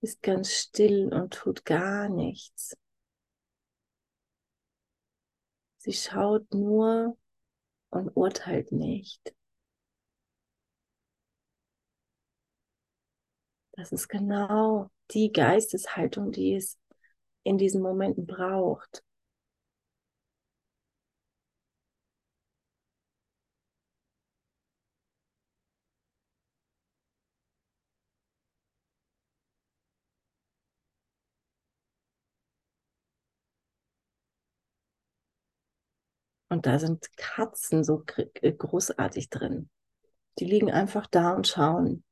ist 0.00 0.22
ganz 0.22 0.52
still 0.52 1.12
und 1.12 1.34
tut 1.34 1.64
gar 1.64 2.08
nichts. 2.08 2.76
Sie 5.78 5.92
schaut 5.92 6.52
nur 6.52 7.16
und 7.90 8.16
urteilt 8.16 8.72
nicht. 8.72 9.34
Das 13.72 13.92
ist 13.92 14.08
genau 14.08 14.90
die 15.10 15.30
Geisteshaltung, 15.30 16.32
die 16.32 16.54
es 16.54 16.78
in 17.42 17.58
diesen 17.58 17.82
Momenten 17.82 18.26
braucht. 18.26 19.04
Und 36.48 36.66
da 36.66 36.78
sind 36.78 37.08
Katzen 37.16 37.82
so 37.84 38.04
äh, 38.16 38.52
großartig 38.52 39.30
drin. 39.30 39.68
Die 40.38 40.44
liegen 40.44 40.70
einfach 40.70 41.06
da 41.06 41.32
und 41.32 41.48
schauen 41.48 42.04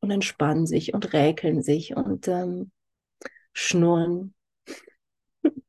und 0.00 0.10
entspannen 0.10 0.66
sich 0.66 0.92
und 0.94 1.12
räkeln 1.12 1.62
sich 1.62 1.96
und 1.96 2.28
ähm, 2.28 2.70
schnurren. 3.52 4.34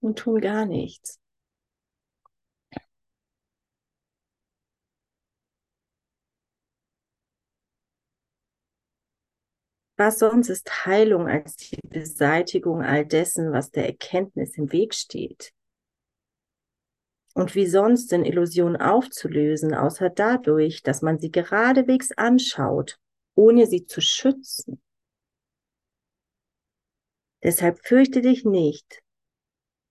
und 0.00 0.18
tun 0.18 0.40
gar 0.40 0.66
nichts. 0.66 1.20
Was 9.96 10.18
sonst 10.18 10.50
ist 10.50 10.84
Heilung 10.84 11.26
als 11.26 11.56
die 11.56 11.80
Beseitigung 11.88 12.82
all 12.82 13.06
dessen, 13.06 13.52
was 13.52 13.70
der 13.70 13.86
Erkenntnis 13.86 14.58
im 14.58 14.70
Weg 14.70 14.94
steht? 14.94 15.52
Und 17.32 17.54
wie 17.54 17.66
sonst 17.66 18.10
sind 18.10 18.24
Illusionen 18.24 18.76
aufzulösen, 18.76 19.74
außer 19.74 20.10
dadurch, 20.10 20.82
dass 20.82 21.02
man 21.02 21.18
sie 21.18 21.30
geradewegs 21.30 22.12
anschaut, 22.12 22.98
ohne 23.34 23.66
sie 23.66 23.86
zu 23.86 24.00
schützen? 24.00 24.82
Deshalb 27.42 27.86
fürchte 27.86 28.20
dich 28.20 28.44
nicht, 28.44 29.02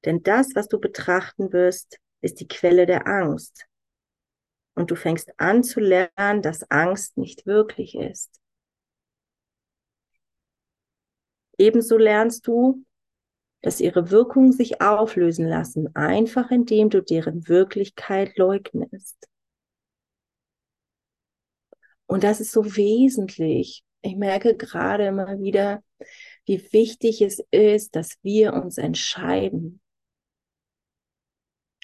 denn 0.06 0.22
das, 0.22 0.56
was 0.56 0.68
du 0.68 0.80
betrachten 0.80 1.52
wirst, 1.52 2.00
ist 2.22 2.40
die 2.40 2.48
Quelle 2.48 2.86
der 2.86 3.08
Angst. 3.08 3.66
Und 4.76 4.92
du 4.92 4.96
fängst 4.96 5.32
an 5.38 5.64
zu 5.64 5.80
lernen, 5.80 6.42
dass 6.42 6.70
Angst 6.70 7.18
nicht 7.18 7.46
wirklich 7.46 7.96
ist. 7.96 8.40
Ebenso 11.58 11.98
lernst 11.98 12.48
du, 12.48 12.84
dass 13.62 13.80
ihre 13.80 14.12
Wirkungen 14.12 14.52
sich 14.52 14.82
auflösen 14.82 15.48
lassen, 15.48 15.96
einfach 15.96 16.52
indem 16.52 16.90
du 16.90 17.02
deren 17.02 17.48
Wirklichkeit 17.48 18.38
leugnest. 18.38 19.28
Und 22.06 22.24
das 22.24 22.40
ist 22.40 22.52
so 22.52 22.76
wesentlich 22.76 23.84
Ich 24.02 24.16
merke 24.16 24.56
gerade 24.56 25.08
immer 25.08 25.40
wieder, 25.40 25.82
wie 26.46 26.72
wichtig 26.72 27.24
es 27.24 27.44
ist, 27.50 27.96
dass 27.96 28.20
wir 28.22 28.54
uns 28.54 28.78
entscheiden. 28.78 29.82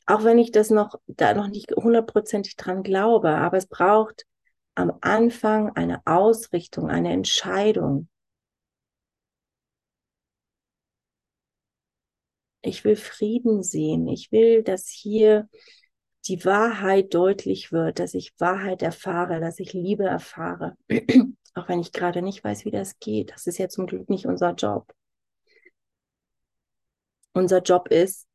Auch 0.06 0.24
wenn 0.24 0.38
ich 0.38 0.52
das 0.52 0.70
noch, 0.70 1.00
da 1.08 1.34
noch 1.34 1.48
nicht 1.48 1.72
hundertprozentig 1.72 2.58
dran 2.58 2.84
glaube, 2.84 3.30
aber 3.30 3.58
es 3.58 3.66
braucht 3.66 4.28
am 4.76 4.94
Anfang 5.02 5.76
eine 5.76 6.06
Ausrichtung, 6.06 6.90
eine 6.90 7.12
Entscheidung. 7.12 8.08
Ich 12.62 12.84
will 12.84 12.96
Frieden 12.96 13.64
sehen. 13.64 14.08
Ich 14.08 14.32
will, 14.32 14.64
dass 14.64 14.88
hier 14.88 15.50
die 16.28 16.46
Wahrheit 16.46 17.14
deutlich 17.14 17.72
wird, 17.72 18.00
dass 18.00 18.14
ich 18.14 18.34
Wahrheit 18.40 18.82
erfahre, 18.84 19.40
dass 19.40 19.60
ich 19.60 19.74
Liebe 19.74 20.06
erfahre. 20.06 20.78
Auch 21.56 21.68
wenn 21.68 21.80
ich 21.80 21.92
gerade 21.92 22.22
nicht 22.22 22.44
weiß, 22.44 22.66
wie 22.66 22.72
das 22.72 23.00
geht. 23.00 23.32
Das 23.32 23.48
ist 23.48 23.58
ja 23.58 23.68
zum 23.70 23.88
Glück 23.88 24.10
nicht 24.10 24.26
unser 24.26 24.54
Job. 24.54 24.94
Unser 27.34 27.62
Job 27.62 27.88
ist, 27.90 28.28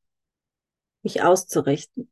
mich 1.02 1.22
auszurichten. 1.22 2.10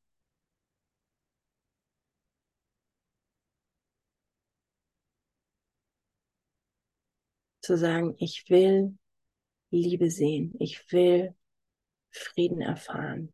Zu 7.61 7.77
sagen, 7.77 8.15
ich 8.19 8.45
will 8.49 8.97
Liebe 9.71 10.11
sehen. 10.11 10.55
Ich 10.61 10.93
will 10.93 11.35
Frieden 12.15 12.61
erfahren. 12.61 13.33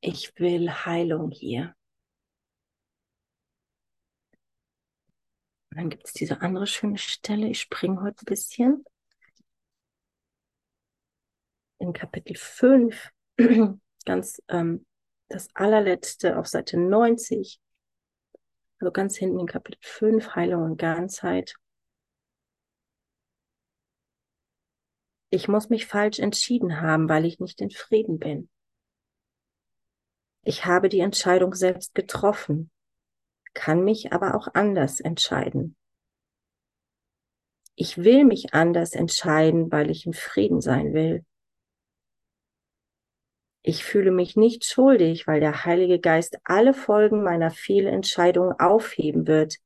Ich 0.00 0.32
will 0.38 0.70
Heilung 0.70 1.30
hier. 1.30 1.74
Und 5.70 5.78
dann 5.78 5.90
gibt 5.90 6.06
es 6.06 6.12
diese 6.12 6.42
andere 6.42 6.66
schöne 6.66 6.98
Stelle. 6.98 7.48
Ich 7.48 7.60
springe 7.60 8.02
heute 8.02 8.22
ein 8.22 8.26
bisschen. 8.26 8.84
In 11.78 11.92
Kapitel 11.92 12.36
5, 12.36 13.10
ganz 14.04 14.42
ähm, 14.48 14.86
das 15.28 15.48
allerletzte 15.54 16.38
auf 16.38 16.46
Seite 16.46 16.78
90. 16.78 17.58
Also 18.80 18.92
ganz 18.92 19.16
hinten 19.16 19.40
in 19.40 19.46
Kapitel 19.46 19.78
5, 19.80 20.34
Heilung 20.34 20.62
und 20.64 20.76
Ganzheit. 20.76 21.54
Ich 25.34 25.48
muss 25.48 25.70
mich 25.70 25.86
falsch 25.86 26.18
entschieden 26.18 26.82
haben, 26.82 27.08
weil 27.08 27.24
ich 27.24 27.40
nicht 27.40 27.62
in 27.62 27.70
Frieden 27.70 28.18
bin. 28.18 28.50
Ich 30.44 30.66
habe 30.66 30.90
die 30.90 31.00
Entscheidung 31.00 31.54
selbst 31.54 31.94
getroffen, 31.94 32.70
kann 33.54 33.82
mich 33.82 34.12
aber 34.12 34.34
auch 34.34 34.48
anders 34.52 35.00
entscheiden. 35.00 35.74
Ich 37.76 37.96
will 37.96 38.26
mich 38.26 38.52
anders 38.52 38.92
entscheiden, 38.92 39.72
weil 39.72 39.90
ich 39.90 40.04
in 40.04 40.12
Frieden 40.12 40.60
sein 40.60 40.92
will. 40.92 41.24
Ich 43.62 43.84
fühle 43.84 44.10
mich 44.10 44.36
nicht 44.36 44.66
schuldig, 44.66 45.26
weil 45.26 45.40
der 45.40 45.64
Heilige 45.64 45.98
Geist 45.98 46.36
alle 46.44 46.74
Folgen 46.74 47.22
meiner 47.22 47.50
Fehlentscheidung 47.50 48.52
aufheben 48.60 49.26
wird, 49.26 49.56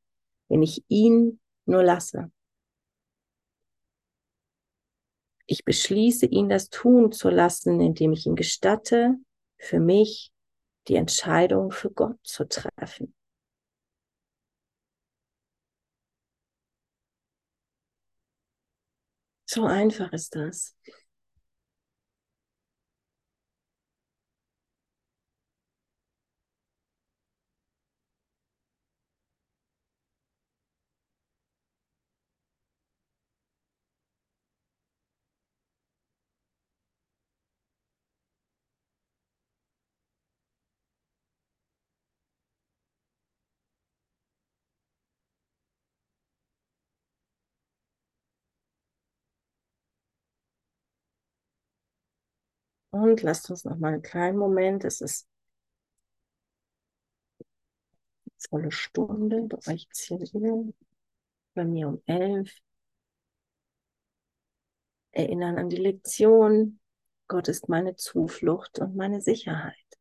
wenn 0.49 0.63
ich 0.63 0.85
ihn 0.87 1.41
nur 1.65 1.83
lasse. 1.83 2.31
Ich 5.47 5.65
beschließe, 5.65 6.27
ihn 6.27 6.49
das 6.49 6.71
tun 6.71 7.13
zu 7.13 7.31
lassen, 7.31 7.81
indem 7.81 8.13
ich 8.13 8.27
ihm 8.27 8.37
gestatte, 8.37 9.15
für 9.59 9.81
mich 9.81 10.33
die 10.89 10.97
Entscheidung 10.97 11.71
für 11.71 11.91
Gott 11.91 12.19
zu 12.23 12.49
treffen. 12.49 13.15
So 19.47 19.65
einfach 19.65 20.13
ist 20.13 20.35
das. 20.37 20.77
Und 53.03 53.23
lasst 53.23 53.51
uns 53.51 53.65
noch 53.65 53.77
mal 53.77 53.95
einen 53.95 54.03
kleinen 54.03 54.39
Moment. 54.39 54.85
Es 54.85 55.01
ist 55.01 55.29
volle 58.49 58.71
Stunde. 58.71 59.43
Bei 59.43 59.75
euch 59.75 59.89
10 59.93 60.25
Uhr. 60.33 60.73
Bei 61.55 61.65
mir 61.65 61.89
um 61.89 62.03
elf. 62.07 62.51
Erinnern 65.13 65.59
an 65.59 65.69
die 65.69 65.77
Lektion. 65.77 66.81
Gott 67.29 67.49
ist 67.49 67.69
meine 67.69 67.97
Zuflucht 67.97 68.79
und 68.79 68.97
meine 68.97 69.21
Sicherheit. 69.21 69.96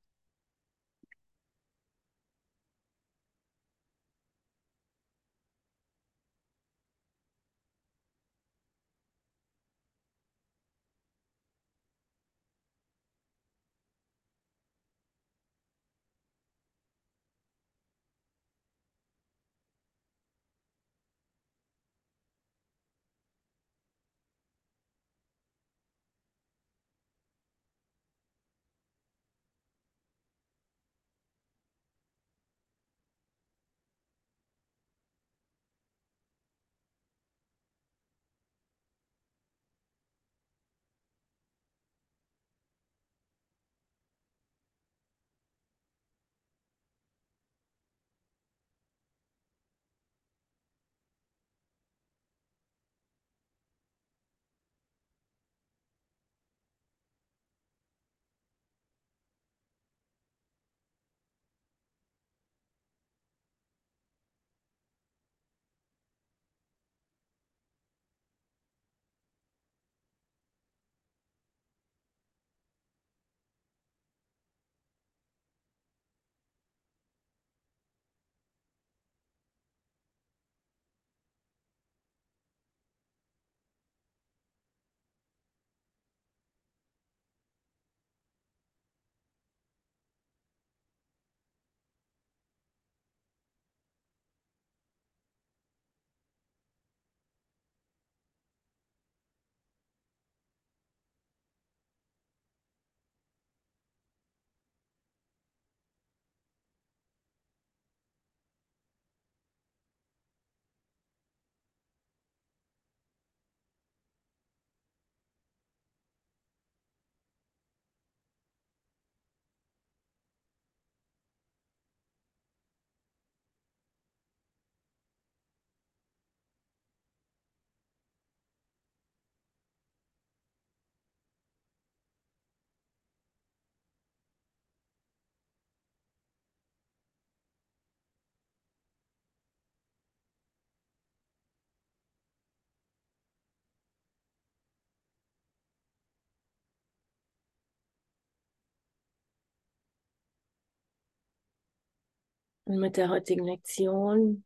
Und 152.65 152.79
mit 152.79 152.97
der 152.97 153.09
heutigen 153.09 153.45
Lektion 153.45 154.43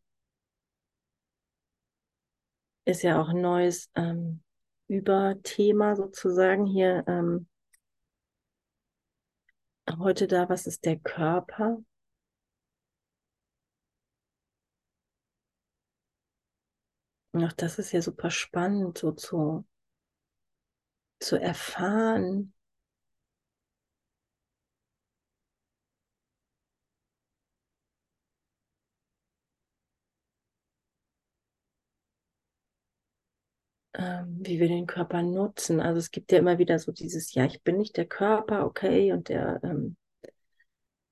ist 2.86 3.02
ja 3.04 3.22
auch 3.22 3.30
ein 3.30 3.42
neues 3.42 3.90
ähm, 3.96 4.44
Überthema 4.88 5.96
sozusagen 5.96 6.66
hier 6.66 7.04
ähm, 7.08 7.48
heute 10.00 10.28
da. 10.28 10.50
Was 10.50 10.68
ist 10.68 10.84
der 10.86 11.00
Körper? 11.00 11.78
Und 17.32 17.46
auch 17.46 17.54
das 17.54 17.80
ist 17.80 17.92
ja 17.94 18.02
super 18.02 18.32
spannend, 18.32 18.98
so 18.98 19.12
zu, 19.12 19.66
zu 21.20 21.40
erfahren, 21.40 22.54
ähm, 34.00 34.38
wie 34.40 34.62
wir 34.62 34.70
den 34.70 34.88
Körper 34.88 35.22
nutzen. 35.22 35.82
Also 35.82 36.00
es 36.00 36.12
gibt 36.12 36.32
ja 36.32 36.38
immer 36.38 36.58
wieder 36.58 36.80
so 36.80 36.94
dieses, 36.94 37.34
ja, 37.34 37.44
ich 37.44 37.62
bin 37.64 37.78
nicht 37.78 37.98
der 37.98 38.06
Körper, 38.06 38.66
okay, 38.66 39.12
und 39.12 39.28
der 39.28 39.60
ähm, 39.62 39.98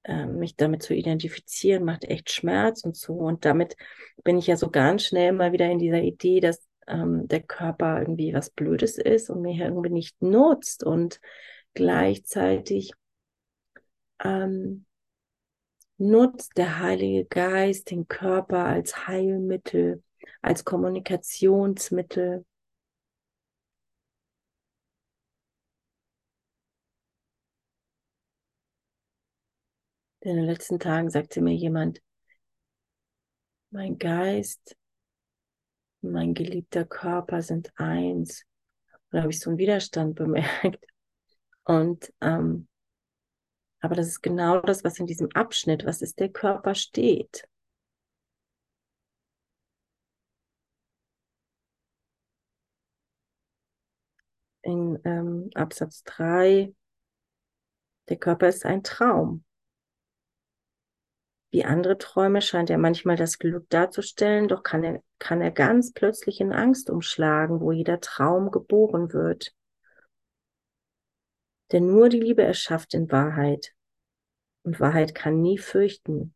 äh, 0.04 0.26
mich 0.26 0.56
damit 0.56 0.84
zu 0.84 0.93
identifizieren, 0.93 1.84
macht 1.84 2.06
echt 2.06 2.32
Schmerz 2.32 2.86
und 2.86 2.95
so. 2.95 3.13
Und 3.13 3.43
damit 3.43 3.76
bin 4.23 4.38
ich 4.38 4.47
ja 4.47 4.56
so 4.56 4.69
ganz 4.69 5.04
schnell 5.04 5.34
mal 5.34 5.52
wieder 5.52 5.69
in 5.69 5.80
dieser 5.80 6.02
Idee, 6.02 6.39
dass 6.39 6.65
ähm, 6.88 7.28
der 7.28 7.41
Körper 7.41 8.00
irgendwie 8.00 8.34
was 8.34 8.50
Blödes 8.52 8.97
ist 8.97 9.30
und 9.30 9.41
mir 9.41 9.65
irgendwie 9.65 9.89
nicht 9.89 10.21
nutzt 10.21 10.86
und 10.86 11.19
gleichzeitig 11.73 12.93
ähm, 14.23 14.86
nutzt 15.97 16.58
der 16.58 16.80
Heilige 16.80 17.26
Geist 17.26 17.91
den 17.91 18.08
Körper 18.08 18.63
als 18.63 19.08
Heilmittel, 19.08 20.04
als 20.41 20.63
Kommunikationsmittel, 20.63 22.45
In 30.27 30.35
den 30.35 30.45
letzten 30.45 30.77
Tagen 30.77 31.09
sagte 31.09 31.41
mir 31.41 31.55
jemand, 31.55 32.01
mein 33.71 33.97
Geist 33.97 34.75
mein 36.01 36.33
geliebter 36.33 36.83
Körper 36.83 37.41
sind 37.41 37.71
eins. 37.77 38.43
Da 39.11 39.21
habe 39.21 39.31
ich 39.31 39.39
so 39.39 39.49
einen 39.49 39.57
Widerstand 39.57 40.15
bemerkt. 40.15 40.85
Und 41.63 42.13
ähm, 42.19 42.67
aber 43.79 43.95
das 43.95 44.07
ist 44.07 44.21
genau 44.21 44.59
das, 44.59 44.83
was 44.83 44.99
in 44.99 45.05
diesem 45.07 45.29
Abschnitt, 45.33 45.85
was 45.85 46.01
ist 46.01 46.19
der 46.19 46.29
Körper, 46.29 46.75
steht. 46.75 47.47
In 54.61 54.99
ähm, 55.05 55.49
Absatz 55.55 56.03
3, 56.03 56.73
der 58.09 58.17
Körper 58.17 58.49
ist 58.49 58.65
ein 58.65 58.83
Traum. 58.83 59.45
Wie 61.57 61.65
andere 61.65 61.97
Träume 61.97 62.43
scheint 62.43 62.69
er 62.69 62.77
manchmal 62.77 63.15
das 63.15 63.39
Glück 63.39 63.67
darzustellen, 63.71 64.47
doch 64.47 64.61
kann 64.61 64.83
er, 64.83 65.01
kann 65.17 65.41
er 65.41 65.49
ganz 65.49 65.91
plötzlich 65.91 66.39
in 66.39 66.53
Angst 66.53 66.91
umschlagen, 66.91 67.61
wo 67.61 67.71
jeder 67.71 67.99
Traum 67.99 68.51
geboren 68.51 69.11
wird. 69.11 69.55
Denn 71.71 71.87
nur 71.87 72.09
die 72.09 72.19
Liebe 72.19 72.43
erschafft 72.43 72.93
in 72.93 73.11
Wahrheit. 73.11 73.73
Und 74.61 74.79
Wahrheit 74.79 75.15
kann 75.15 75.41
nie 75.41 75.57
fürchten. 75.57 76.35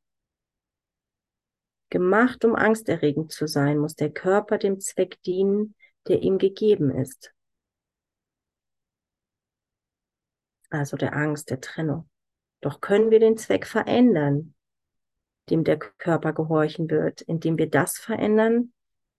Gemacht, 1.91 2.43
um 2.43 2.55
angsterregend 2.55 3.31
zu 3.31 3.45
sein, 3.47 3.77
muss 3.77 3.93
der 3.93 4.10
Körper 4.10 4.57
dem 4.57 4.79
Zweck 4.79 5.21
dienen, 5.21 5.75
der 6.07 6.23
ihm 6.23 6.39
gegeben 6.39 6.89
ist. 6.89 7.31
Also 10.71 10.97
der 10.97 11.13
Angst, 11.13 11.51
der 11.51 11.62
Trennung. 11.62 12.10
Doch 12.60 12.81
können 12.81 13.12
wir 13.12 13.19
den 13.19 13.38
Zweck 13.38 13.67
verändern, 13.67 14.55
dem 15.52 15.64
der 15.64 15.78
Körper 15.78 16.34
gehorchen 16.34 16.90
wird, 16.90 17.22
indem 17.22 17.58
wir 17.58 17.70
das 17.70 18.00
verändern, 18.00 18.74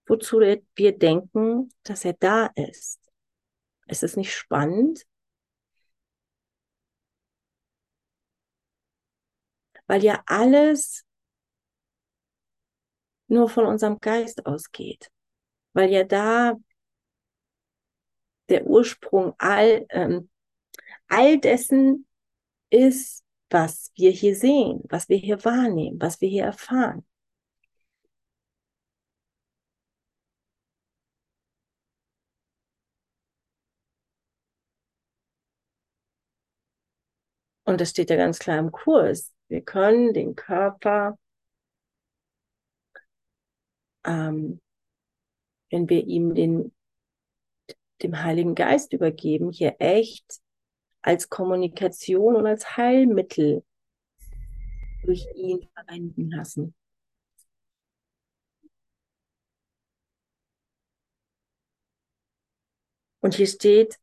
wozu 0.07 0.41
wir 0.41 0.99
denken, 0.99 1.73
dass 1.83 2.05
er 2.05 2.15
da 2.15 2.47
ist. 2.57 3.01
Ist 3.87 4.03
es 4.03 4.17
nicht 4.17 4.35
spannend? 4.35 5.07
Weil 9.87 10.03
ja 10.03 10.23
alles 10.27 11.05
nur 13.29 13.49
von 13.49 13.67
unserem 13.67 13.99
Geist 14.01 14.47
ausgeht. 14.47 15.11
Weil 15.75 15.91
ja 15.91 16.05
da 16.05 16.55
der 18.49 18.67
Ursprung 18.67 19.35
all, 19.39 19.87
ähm, 19.91 20.31
all 21.09 21.39
dessen 21.39 22.07
ist, 22.71 23.22
was 23.53 23.93
wir 23.97 24.11
hier 24.11 24.35
sehen, 24.37 24.83
was 24.89 25.09
wir 25.09 25.19
hier 25.19 25.45
wahrnehmen, 25.45 26.01
was 26.01 26.21
wir 26.21 26.29
hier 26.29 26.45
erfahren. 26.45 27.05
Und 37.65 37.81
das 37.81 37.91
steht 37.91 38.11
ja 38.11 38.17
ganz 38.17 38.39
klar 38.39 38.59
im 38.59 38.73
Kurs. 38.73 39.33
Wir 39.49 39.63
können 39.63 40.13
den 40.15 40.35
Körper, 40.35 41.19
ähm, 44.05 44.61
wenn 45.71 45.89
wir 45.89 46.05
ihm 46.07 46.35
den, 46.35 46.75
dem 48.03 48.23
Heiligen 48.23 48.55
Geist 48.55 48.93
übergeben, 48.93 49.51
hier 49.53 49.77
echt 49.79 50.43
als 51.03 51.29
Kommunikation 51.29 52.37
und 52.37 52.47
als 52.47 52.77
Heilmittel 52.77 53.65
durch 55.05 55.27
ihn 55.35 55.69
verwenden 55.75 56.31
lassen. 56.31 56.75
Und 63.21 63.35
hier 63.35 63.47
steht 63.47 63.99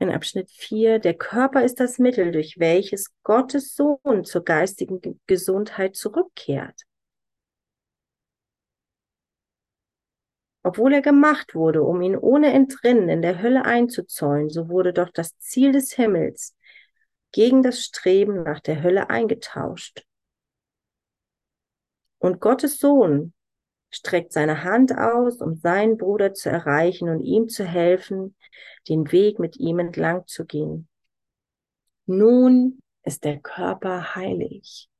in 0.00 0.10
Abschnitt 0.10 0.50
4, 0.50 1.00
der 1.00 1.14
Körper 1.14 1.64
ist 1.64 1.80
das 1.80 1.98
Mittel, 1.98 2.30
durch 2.30 2.58
welches 2.58 3.12
Gottes 3.22 3.74
Sohn 3.74 4.24
zur 4.24 4.44
geistigen 4.44 5.20
Gesundheit 5.26 5.96
zurückkehrt. 5.96 6.87
Obwohl 10.68 10.92
er 10.92 11.00
gemacht 11.00 11.54
wurde, 11.54 11.82
um 11.82 12.02
ihn 12.02 12.14
ohne 12.14 12.52
Entrinnen 12.52 13.08
in 13.08 13.22
der 13.22 13.40
Hölle 13.40 13.64
einzuzäunen, 13.64 14.50
so 14.50 14.68
wurde 14.68 14.92
doch 14.92 15.08
das 15.08 15.38
Ziel 15.38 15.72
des 15.72 15.92
Himmels 15.92 16.54
gegen 17.32 17.62
das 17.62 17.80
Streben 17.80 18.42
nach 18.42 18.60
der 18.60 18.82
Hölle 18.82 19.08
eingetauscht. 19.08 20.04
Und 22.18 22.42
Gottes 22.42 22.78
Sohn 22.80 23.32
streckt 23.88 24.34
seine 24.34 24.62
Hand 24.62 24.92
aus, 24.92 25.40
um 25.40 25.56
seinen 25.56 25.96
Bruder 25.96 26.34
zu 26.34 26.50
erreichen 26.50 27.08
und 27.08 27.20
ihm 27.20 27.48
zu 27.48 27.64
helfen, 27.64 28.36
den 28.90 29.10
Weg 29.10 29.38
mit 29.38 29.56
ihm 29.56 29.78
entlang 29.78 30.26
zu 30.26 30.44
gehen. 30.44 30.86
Nun 32.04 32.78
ist 33.04 33.24
der 33.24 33.40
Körper 33.40 34.14
heilig. 34.16 34.90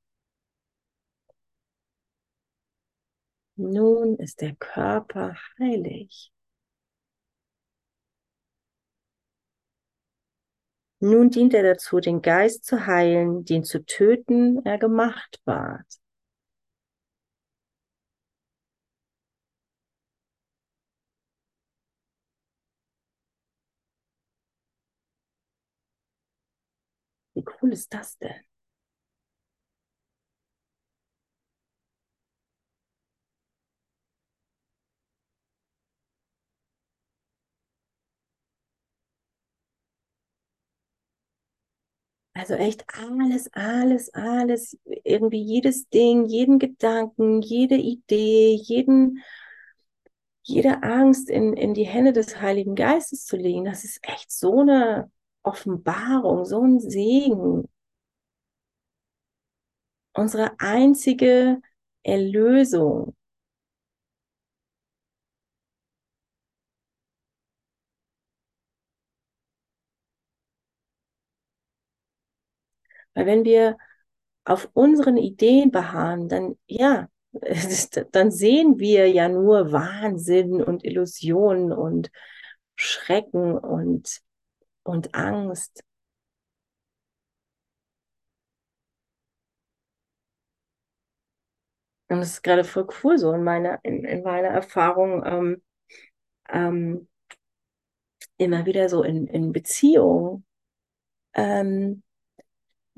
Nun 3.59 4.17
ist 4.19 4.41
der 4.41 4.55
Körper 4.55 5.37
heilig. 5.59 6.33
Nun 11.01 11.31
dient 11.31 11.55
er 11.55 11.65
dazu, 11.65 11.99
den 11.99 12.23
Geist 12.23 12.65
zu 12.65 12.87
heilen, 12.87 13.45
den 13.45 13.65
zu 13.65 13.85
töten 13.85 14.65
er 14.65 14.79
gemacht 14.79 15.41
ward. 15.45 15.87
Wie 27.35 27.45
cool 27.63 27.73
ist 27.73 27.95
das 27.95 28.19
denn? 28.19 28.48
Also 42.39 42.55
echt 42.55 42.85
alles, 42.95 43.53
alles, 43.53 44.15
alles, 44.15 44.79
irgendwie 45.05 45.43
jedes 45.43 45.89
Ding, 45.89 46.27
jeden 46.27 46.59
Gedanken, 46.59 47.43
jede 47.43 47.75
Idee, 47.77 48.55
jeden, 48.55 49.23
jede 50.43 50.83
Angst 50.83 51.29
in, 51.31 51.55
in 51.55 51.75
die 51.75 51.87
Hände 51.87 52.13
des 52.13 52.41
Heiligen 52.41 52.75
Geistes 52.75 53.25
zu 53.27 53.37
legen, 53.37 53.65
das 53.65 53.85
ist 53.85 53.99
echt 54.03 54.31
so 54.33 54.61
eine 54.61 55.11
Offenbarung, 55.43 56.45
so 56.45 56.63
ein 56.63 56.81
Segen. 56.81 57.69
unsere 60.19 60.59
einzige 60.59 61.61
Erlösung. 62.03 63.15
Weil 73.19 73.27
wenn 73.27 73.45
wir 73.45 73.77
auf 74.45 74.71
unseren 74.75 75.17
Ideen 75.17 75.73
beharren, 75.73 76.29
dann 76.29 76.57
ja, 76.67 77.09
dann 78.13 78.31
sehen 78.31 78.79
wir 78.79 79.11
ja 79.11 79.29
nur 79.29 79.73
Wahnsinn 79.73 80.63
und 80.63 80.85
Illusionen 80.85 81.73
und 81.73 82.13
Schrecken 82.77 83.59
und, 83.59 84.21
und 84.85 85.17
Angst. 85.17 85.83
Und 92.09 92.21
das 92.21 92.35
ist 92.35 92.43
gerade 92.43 92.63
voll 92.63 92.87
cool 93.03 93.19
so 93.19 93.33
in 93.33 93.43
meiner, 93.43 93.81
in, 93.83 94.05
in 94.05 94.23
meiner 94.23 94.49
Erfahrung, 94.49 95.25
ähm, 95.27 95.63
ähm, 96.51 97.09
immer 98.37 98.65
wieder 98.65 98.89
so 98.89 99.03
in, 99.03 99.27
in 99.27 99.53
Beziehungen, 99.53 100.47
ähm, 101.35 102.05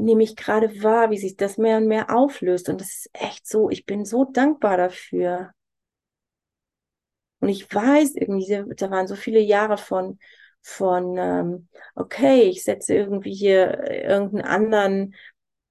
nehme 0.00 0.22
ich 0.22 0.36
gerade 0.36 0.82
wahr, 0.82 1.10
wie 1.10 1.18
sich 1.18 1.36
das 1.36 1.58
mehr 1.58 1.76
und 1.76 1.86
mehr 1.86 2.14
auflöst. 2.14 2.68
Und 2.68 2.80
das 2.80 2.88
ist 2.88 3.10
echt 3.12 3.46
so, 3.46 3.70
ich 3.70 3.86
bin 3.86 4.04
so 4.04 4.24
dankbar 4.24 4.76
dafür. 4.76 5.52
Und 7.40 7.48
ich 7.48 7.72
weiß 7.72 8.14
irgendwie, 8.16 8.64
da 8.76 8.90
waren 8.90 9.06
so 9.06 9.16
viele 9.16 9.40
Jahre 9.40 9.78
von, 9.78 10.18
von 10.62 11.16
ähm, 11.18 11.68
okay, 11.94 12.42
ich 12.42 12.64
setze 12.64 12.94
irgendwie 12.94 13.34
hier 13.34 13.90
irgendeinen 13.90 14.44
anderen 14.44 15.14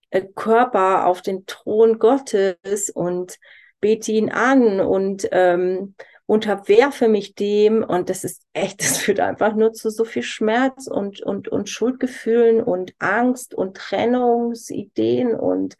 äh, 0.09 0.23
Körper 0.35 1.05
auf 1.05 1.21
den 1.21 1.45
Thron 1.45 1.99
Gottes 1.99 2.89
und 2.89 3.37
bete 3.79 4.11
ihn 4.11 4.31
an 4.31 4.79
und 4.79 5.27
ähm, 5.31 5.95
unterwerfe 6.29 7.07
mich 7.07 7.33
dem. 7.33 7.83
Und 7.83 8.09
das 8.09 8.23
ist 8.23 8.43
echt, 8.53 8.79
das 8.81 8.97
führt 8.97 9.19
einfach 9.19 9.55
nur 9.55 9.73
zu 9.73 9.89
so 9.89 10.05
viel 10.05 10.23
Schmerz 10.23 10.87
und, 10.87 11.21
und, 11.21 11.47
und 11.49 11.69
Schuldgefühlen 11.69 12.61
und 12.61 12.93
Angst 12.99 13.55
und 13.55 13.75
Trennungsideen. 13.75 15.35
Und 15.35 15.75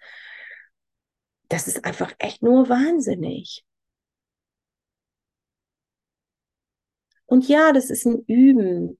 das 1.50 1.68
ist 1.68 1.86
einfach 1.86 2.14
echt 2.18 2.42
nur 2.44 2.70
wahnsinnig. 2.70 3.64
Und 7.26 7.48
ja, 7.48 7.72
das 7.72 7.90
ist 7.92 8.06
ein 8.06 8.24
Üben. 8.26 9.00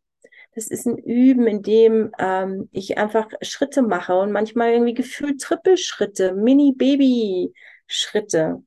Das 0.54 0.68
ist 0.68 0.86
ein 0.86 0.98
Üben, 0.98 1.48
in 1.48 1.64
dem 1.64 2.12
ähm, 2.20 2.70
ich 2.72 3.00
einfach 3.00 3.28
Schritte 3.42 3.82
mache 3.82 4.14
und 4.16 4.32
manchmal 4.32 4.72
irgendwie 4.72 4.94
gefühlt 4.94 5.42
Trippelschritte, 5.42 6.34
Mini-Baby-Schritte. 6.34 8.62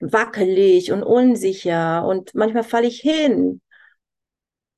Wackelig 0.00 0.92
und 0.92 1.02
unsicher 1.02 2.06
und 2.06 2.34
manchmal 2.34 2.64
falle 2.64 2.86
ich 2.86 3.00
hin. 3.00 3.60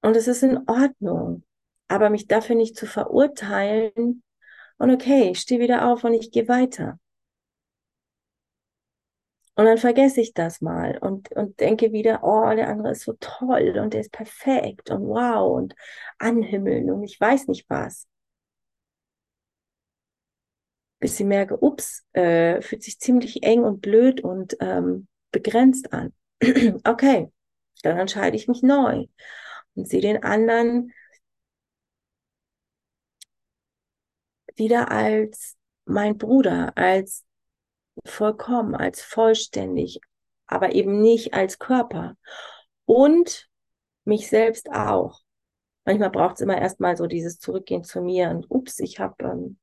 Und 0.02 0.16
es 0.16 0.28
ist 0.28 0.42
in 0.42 0.58
Ordnung. 0.68 1.44
Aber 1.88 2.10
mich 2.10 2.26
dafür 2.26 2.54
nicht 2.54 2.76
zu 2.76 2.86
verurteilen 2.86 4.22
und 4.78 4.90
okay, 4.90 5.30
ich 5.30 5.40
stehe 5.40 5.60
wieder 5.60 5.88
auf 5.90 6.04
und 6.04 6.14
ich 6.14 6.30
gehe 6.30 6.48
weiter. 6.48 6.98
Und 9.56 9.64
dann 9.64 9.78
vergesse 9.78 10.20
ich 10.20 10.34
das 10.34 10.60
mal 10.60 10.98
und, 10.98 11.32
und 11.32 11.58
denke 11.58 11.90
wieder, 11.92 12.20
oh, 12.22 12.48
der 12.54 12.68
andere 12.68 12.92
ist 12.92 13.02
so 13.02 13.14
toll 13.18 13.76
und 13.82 13.92
der 13.92 14.02
ist 14.02 14.12
perfekt 14.12 14.90
und 14.90 15.08
wow 15.08 15.56
und 15.56 15.74
anhimmeln 16.18 16.90
und 16.92 17.02
ich 17.02 17.20
weiß 17.20 17.48
nicht 17.48 17.68
was. 17.68 18.06
Bis 21.01 21.18
ich 21.20 21.26
merke, 21.26 21.62
ups, 21.62 22.05
äh, 22.12 22.61
fühlt 22.61 22.82
sich 22.82 22.99
ziemlich 22.99 23.42
eng 23.42 23.62
und 23.62 23.80
blöd 23.80 24.20
und 24.20 24.57
ähm, 24.61 25.07
begrenzt 25.30 25.92
an. 25.92 26.12
okay, 26.84 27.30
dann 27.82 27.99
entscheide 27.99 28.36
ich 28.36 28.49
mich 28.49 28.62
neu 28.62 29.07
und 29.74 29.88
sehe 29.88 30.01
den 30.01 30.22
anderen 30.22 30.92
wieder 34.57 34.90
als 34.90 35.57
mein 35.84 36.18
Bruder, 36.18 36.72
als 36.76 37.24
vollkommen, 38.05 38.74
als 38.74 39.01
vollständig, 39.03 40.01
aber 40.46 40.72
eben 40.72 41.01
nicht 41.01 41.34
als 41.34 41.59
Körper. 41.59 42.16
Und 42.84 43.49
mich 44.05 44.28
selbst 44.28 44.70
auch. 44.70 45.20
Manchmal 45.84 46.11
braucht 46.11 46.36
es 46.36 46.40
immer 46.40 46.59
erstmal 46.59 46.96
so 46.96 47.07
dieses 47.07 47.38
Zurückgehen 47.38 47.84
zu 47.84 48.03
mir 48.03 48.30
und 48.30 48.46
ups, 48.51 48.78
ich 48.80 48.99
habe 48.99 49.24
ähm, 49.24 49.59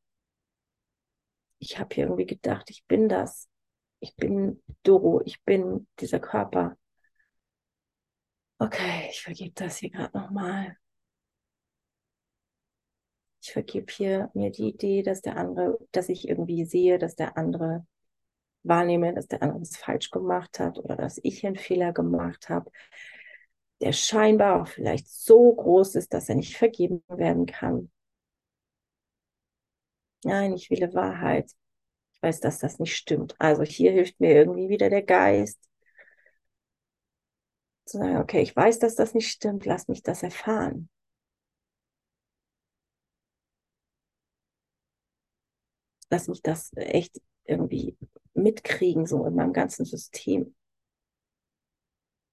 ich 1.65 1.79
habe 1.79 1.93
hier 1.93 2.05
irgendwie 2.05 2.27
gedacht, 2.27 2.69
ich 2.69 2.85
bin 2.85 3.09
das. 3.09 3.49
Ich 3.99 4.15
bin 4.15 4.61
Doro, 4.83 5.21
ich 5.25 5.43
bin 5.43 5.87
dieser 5.99 6.19
Körper. 6.19 6.77
Okay, 8.59 9.07
ich 9.09 9.21
vergebe 9.21 9.51
das 9.55 9.77
hier 9.77 9.89
gerade 9.89 10.17
nochmal. 10.17 10.77
Ich 13.41 13.51
vergebe 13.51 13.91
hier 13.91 14.29
mir 14.33 14.51
die 14.51 14.69
Idee, 14.69 15.01
dass 15.03 15.21
der 15.21 15.37
andere, 15.37 15.77
dass 15.91 16.09
ich 16.09 16.27
irgendwie 16.27 16.65
sehe, 16.65 16.97
dass 16.99 17.15
der 17.15 17.37
andere 17.37 17.85
wahrnehme, 18.63 19.13
dass 19.13 19.27
der 19.27 19.41
andere 19.43 19.61
es 19.61 19.77
falsch 19.77 20.11
gemacht 20.11 20.59
hat 20.59 20.77
oder 20.77 20.95
dass 20.95 21.19
ich 21.23 21.45
einen 21.45 21.55
Fehler 21.55 21.93
gemacht 21.93 22.49
habe, 22.49 22.71
der 23.81 23.91
scheinbar 23.91 24.61
auch 24.61 24.67
vielleicht 24.67 25.07
so 25.07 25.53
groß 25.53 25.95
ist, 25.95 26.13
dass 26.13 26.29
er 26.29 26.35
nicht 26.35 26.57
vergeben 26.57 27.03
werden 27.07 27.45
kann. 27.45 27.91
Nein, 30.25 30.53
ich 30.53 30.71
will 30.71 30.93
Wahrheit. 30.95 31.51
Ich 32.13 32.21
weiß, 32.23 32.39
dass 32.39 32.57
das 32.59 32.79
nicht 32.79 32.95
stimmt. 32.95 33.35
Also 33.39 33.61
hier 33.63 33.91
hilft 33.91 34.19
mir 34.19 34.31
irgendwie 34.33 34.69
wieder 34.69 34.89
der 34.89 35.03
Geist. 35.03 35.59
Zu 37.85 37.99
sagen, 37.99 38.17
okay, 38.17 38.41
ich 38.41 38.55
weiß, 38.55 38.79
dass 38.79 38.95
das 38.95 39.13
nicht 39.13 39.29
stimmt, 39.29 39.65
lass 39.65 39.87
mich 39.87 40.01
das 40.01 40.23
erfahren. 40.23 40.89
Lass 46.09 46.27
mich 46.27 46.41
das 46.41 46.71
echt 46.75 47.21
irgendwie 47.43 47.95
mitkriegen, 48.33 49.05
so 49.05 49.25
in 49.25 49.35
meinem 49.35 49.53
ganzen 49.53 49.85
System. 49.85 50.55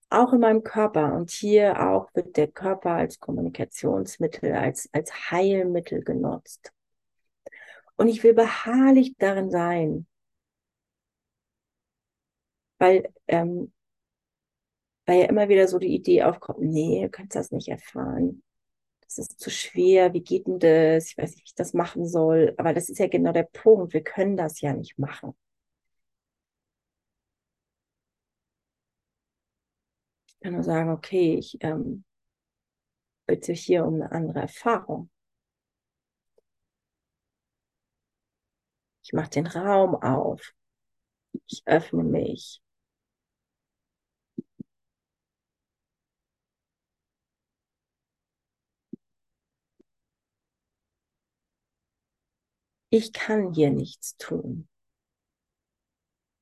Auch 0.09 0.33
in 0.33 0.41
meinem 0.41 0.63
Körper. 0.63 1.15
Und 1.15 1.31
hier 1.31 1.87
auch 1.91 2.09
wird 2.15 2.39
der 2.39 2.49
Körper 2.49 2.93
als 2.93 3.21
Kommunikationsmittel, 3.21 4.55
als, 4.55 4.89
als 4.93 5.31
Heilmittel 5.31 6.03
genutzt. 6.03 6.73
Und 7.97 8.09
ich 8.09 8.23
will 8.23 8.35
beharrlich 8.35 9.15
darin 9.19 9.51
sein. 9.51 10.07
Weil, 12.79 13.13
ähm, 13.29 13.73
weil 15.07 15.21
ja 15.21 15.27
immer 15.27 15.49
wieder 15.49 15.69
so 15.69 15.79
die 15.79 15.95
Idee 15.95 16.23
aufkommt, 16.25 16.61
nee, 16.61 17.03
du 17.03 17.11
kannst 17.11 17.35
das 17.37 17.51
nicht 17.51 17.69
erfahren. 17.69 18.43
Das 19.03 19.19
ist 19.19 19.41
zu 19.41 19.51
schwer, 19.51 20.15
wie 20.15 20.23
geht 20.23 20.47
denn 20.49 20.59
das? 20.61 21.09
Ich 21.11 21.19
weiß 21.19 21.31
nicht, 21.33 21.41
wie 21.45 21.49
ich 21.49 21.55
das 21.55 21.75
machen 21.75 22.07
soll. 22.07 22.55
Aber 22.59 22.75
das 22.75 22.89
ist 22.91 22.99
ja 22.99 23.09
genau 23.09 23.33
der 23.33 23.45
Punkt. 23.45 23.93
Wir 23.95 24.03
können 24.05 24.37
das 24.37 24.61
ja 24.63 24.73
nicht 24.75 24.99
machen. 24.99 25.35
Ich 30.27 30.41
kann 30.41 30.53
nur 30.55 30.63
sagen, 30.65 30.91
okay, 30.91 31.37
ich 31.39 31.57
ähm, 31.61 32.05
bitte 33.27 33.53
hier 33.53 33.85
um 33.85 33.95
eine 33.97 34.13
andere 34.13 34.41
Erfahrung. 34.41 35.11
Ich 39.03 39.13
mache 39.13 39.31
den 39.31 39.47
Raum 39.47 39.95
auf. 39.97 40.55
Ich 41.47 41.63
öffne 41.67 42.05
mich. 42.05 42.63
Ich 52.91 53.13
kann 53.13 53.55
hier 53.55 53.71
nichts 53.71 54.17
tun. 54.19 54.69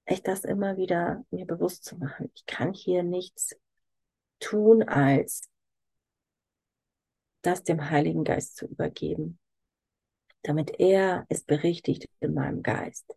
Echt 0.04 0.26
das 0.26 0.44
immer 0.44 0.76
wieder 0.76 1.24
mir 1.30 1.46
bewusst 1.46 1.84
zu 1.84 1.96
machen. 1.96 2.30
Ich 2.34 2.44
kann 2.44 2.72
hier 2.72 3.04
nichts 3.04 3.56
tun, 4.40 4.82
als 4.82 5.48
das 7.42 7.62
dem 7.62 7.88
Heiligen 7.88 8.24
Geist 8.24 8.56
zu 8.56 8.66
übergeben 8.66 9.38
damit 10.42 10.78
er 10.78 11.26
es 11.28 11.42
berichtigt 11.42 12.08
in 12.20 12.34
meinem 12.34 12.62
Geist. 12.62 13.14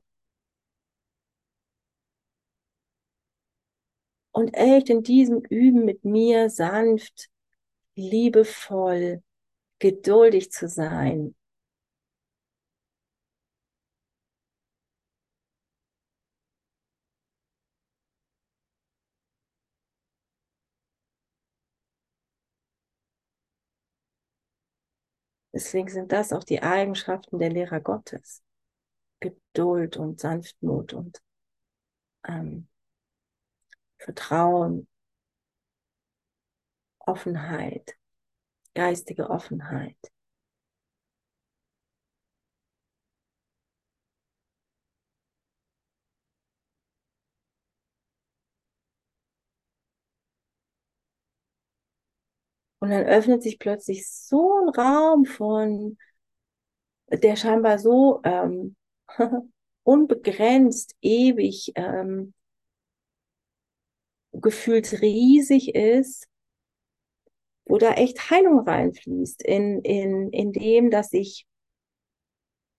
Und 4.31 4.49
echt 4.55 4.89
in 4.89 5.03
diesem 5.03 5.41
Üben 5.41 5.85
mit 5.85 6.03
mir 6.03 6.49
sanft, 6.49 7.29
liebevoll, 7.95 9.21
geduldig 9.79 10.51
zu 10.51 10.67
sein. 10.67 11.35
Deswegen 25.53 25.87
sind 25.87 26.11
das 26.11 26.33
auch 26.33 26.43
die 26.43 26.61
Eigenschaften 26.63 27.39
der 27.39 27.49
Lehrer 27.49 27.79
Gottes. 27.79 28.41
Geduld 29.19 29.97
und 29.97 30.19
Sanftmut 30.19 30.93
und 30.93 31.21
ähm, 32.27 32.67
Vertrauen, 33.97 34.87
Offenheit, 36.99 37.95
geistige 38.73 39.29
Offenheit. 39.29 40.12
Und 52.83 52.89
dann 52.89 53.05
öffnet 53.05 53.41
sich 53.41 53.59
plötzlich 53.59 54.09
so 54.09 54.59
ein 54.59 54.67
Raum 54.67 55.23
von, 55.23 55.97
der 57.07 57.37
scheinbar 57.37 57.79
so 57.79 58.19
ähm, 58.25 58.75
unbegrenzt, 59.83 60.93
ewig, 60.99 61.71
ähm, 61.75 62.33
gefühlt 64.33 65.01
riesig 65.01 65.73
ist, 65.75 66.27
wo 67.63 67.77
da 67.77 67.93
echt 67.93 68.29
Heilung 68.29 68.67
reinfließt, 68.67 69.43
in, 69.43 69.79
in, 69.83 70.29
in 70.31 70.51
dem, 70.51 70.91
dass 70.91 71.13
ich 71.13 71.47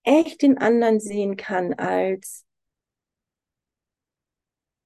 echt 0.03 0.43
den 0.43 0.59
anderen 0.59 0.99
sehen 0.99 1.35
kann 1.35 1.73
als 1.73 2.45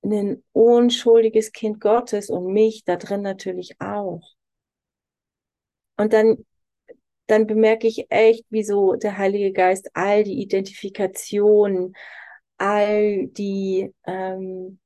ein 0.02 0.46
unschuldiges 0.54 1.52
Kind 1.52 1.82
Gottes 1.82 2.30
und 2.30 2.54
mich 2.54 2.86
da 2.86 2.96
drin 2.96 3.22
natürlich 3.22 3.82
auch. 3.82 4.39
Und 6.00 6.14
dann, 6.14 6.46
dann 7.28 7.46
bemerke 7.46 7.86
ich 7.86 8.06
echt, 8.10 8.46
wie 8.50 8.64
so 8.64 8.96
der 8.96 9.18
Heilige 9.18 9.52
Geist 9.52 9.90
all 9.96 10.24
die 10.24 10.42
Identifikationen, 10.42 11.94
all 12.58 13.28
die, 13.28 13.94
ähm, 14.08 14.80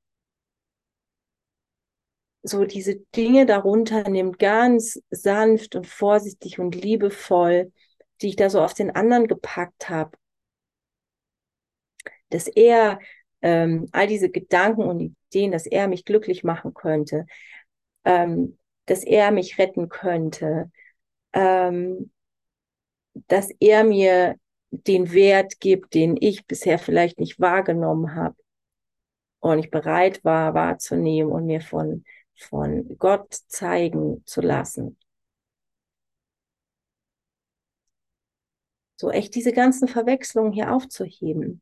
so 2.41 2.65
diese 2.65 2.95
Dinge 3.15 3.45
darunter 3.45 4.09
nimmt, 4.09 4.39
ganz 4.39 4.99
sanft 5.11 5.75
und 5.75 5.85
vorsichtig 5.85 6.57
und 6.57 6.73
liebevoll, 6.73 7.71
die 8.23 8.29
ich 8.29 8.35
da 8.35 8.49
so 8.49 8.59
auf 8.61 8.73
den 8.73 8.89
anderen 8.89 9.27
gepackt 9.27 9.89
habe. 9.89 10.17
Dass 12.29 12.47
er 12.47 12.99
ähm, 13.43 13.87
all 13.91 14.07
diese 14.07 14.31
Gedanken 14.31 14.81
und 14.81 15.15
Ideen, 15.29 15.51
dass 15.51 15.67
er 15.67 15.87
mich 15.87 16.05
glücklich 16.05 16.43
machen 16.43 16.73
könnte, 16.73 17.27
ähm, 18.03 18.57
dass 18.87 19.03
er 19.03 19.29
mich 19.29 19.59
retten 19.59 19.89
könnte, 19.89 20.71
ähm, 21.33 22.11
dass 23.27 23.49
er 23.59 23.83
mir 23.83 24.35
den 24.71 25.11
Wert 25.11 25.59
gibt, 25.59 25.93
den 25.93 26.17
ich 26.19 26.47
bisher 26.47 26.79
vielleicht 26.79 27.19
nicht 27.19 27.39
wahrgenommen 27.39 28.15
habe 28.15 28.35
und 29.39 29.59
ich 29.59 29.69
bereit 29.69 30.23
war 30.23 30.53
wahrzunehmen 30.53 31.31
und 31.31 31.45
mir 31.45 31.61
von, 31.61 32.05
von 32.35 32.97
Gott 32.97 33.33
zeigen 33.47 34.23
zu 34.25 34.41
lassen. 34.41 34.97
So 38.95 39.11
echt 39.11 39.35
diese 39.35 39.51
ganzen 39.51 39.87
Verwechslungen 39.87 40.53
hier 40.53 40.73
aufzuheben. 40.73 41.61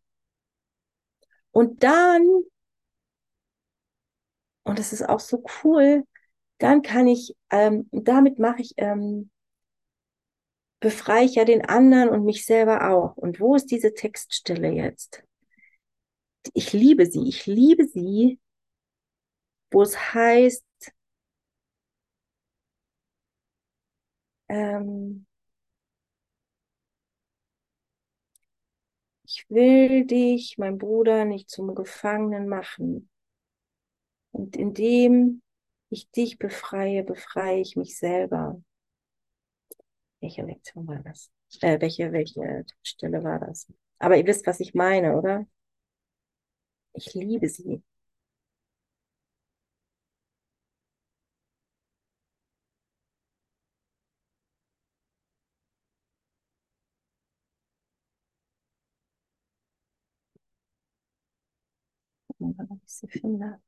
Und 1.52 1.84
dann, 1.84 2.44
und 4.64 4.80
das 4.80 4.94
ist 4.94 5.08
auch 5.08 5.20
so 5.20 5.44
cool, 5.64 6.06
dann 6.60 6.84
kann 6.84 7.08
ich, 7.08 7.36
ähm, 7.50 7.90
damit 7.92 8.38
mache 8.38 8.62
ich 8.62 8.74
ähm, 8.78 9.32
befreie 10.82 11.24
ich 11.26 11.36
ja 11.36 11.46
den 11.46 11.64
anderen 11.64 12.10
und 12.10 12.26
mich 12.26 12.46
selber 12.46 12.90
auch. 12.92 13.16
Und 13.16 13.40
wo 13.40 13.56
ist 13.56 13.68
diese 13.72 13.94
Textstelle 13.94 14.70
jetzt? 14.72 15.24
Ich 16.54 16.72
liebe 16.74 17.06
sie, 17.08 17.28
ich 17.28 17.46
liebe 17.46 17.86
sie, 17.88 18.40
wo 19.72 19.82
es 19.82 19.96
heißt, 20.14 20.64
ähm, 24.50 25.26
ich 29.24 29.50
will 29.50 30.06
dich, 30.06 30.60
mein 30.60 30.78
Bruder, 30.78 31.26
nicht 31.26 31.50
zum 31.50 31.74
Gefangenen 31.74 32.48
machen. 32.48 33.10
Und 34.34 34.56
indem 34.58 35.42
ich 35.90 36.10
dich 36.12 36.38
befreie, 36.38 37.04
befreie 37.04 37.62
ich 37.62 37.76
mich 37.78 37.98
selber. 37.98 38.62
Welche 40.22 40.44
Lektion 40.44 40.88
war 40.88 41.00
das? 41.04 41.32
Äh, 41.62 41.80
welche, 41.82 42.12
welche 42.12 42.66
Stelle 42.84 43.24
war 43.24 43.40
das? 43.40 43.68
Aber 44.00 44.18
ihr 44.18 44.26
wisst, 44.26 44.48
was 44.48 44.60
ich 44.60 44.74
meine, 44.74 45.18
oder? 45.18 45.46
Ich 46.94 47.14
liebe 47.14 47.50
sie. 47.50 47.84
Ob 62.40 62.82
ich 62.86 62.92
sie 62.94 63.08
finde. 63.08 63.62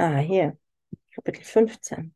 Ah, 0.00 0.18
hier, 0.18 0.56
Kapitel 1.12 1.42
15. 1.42 2.14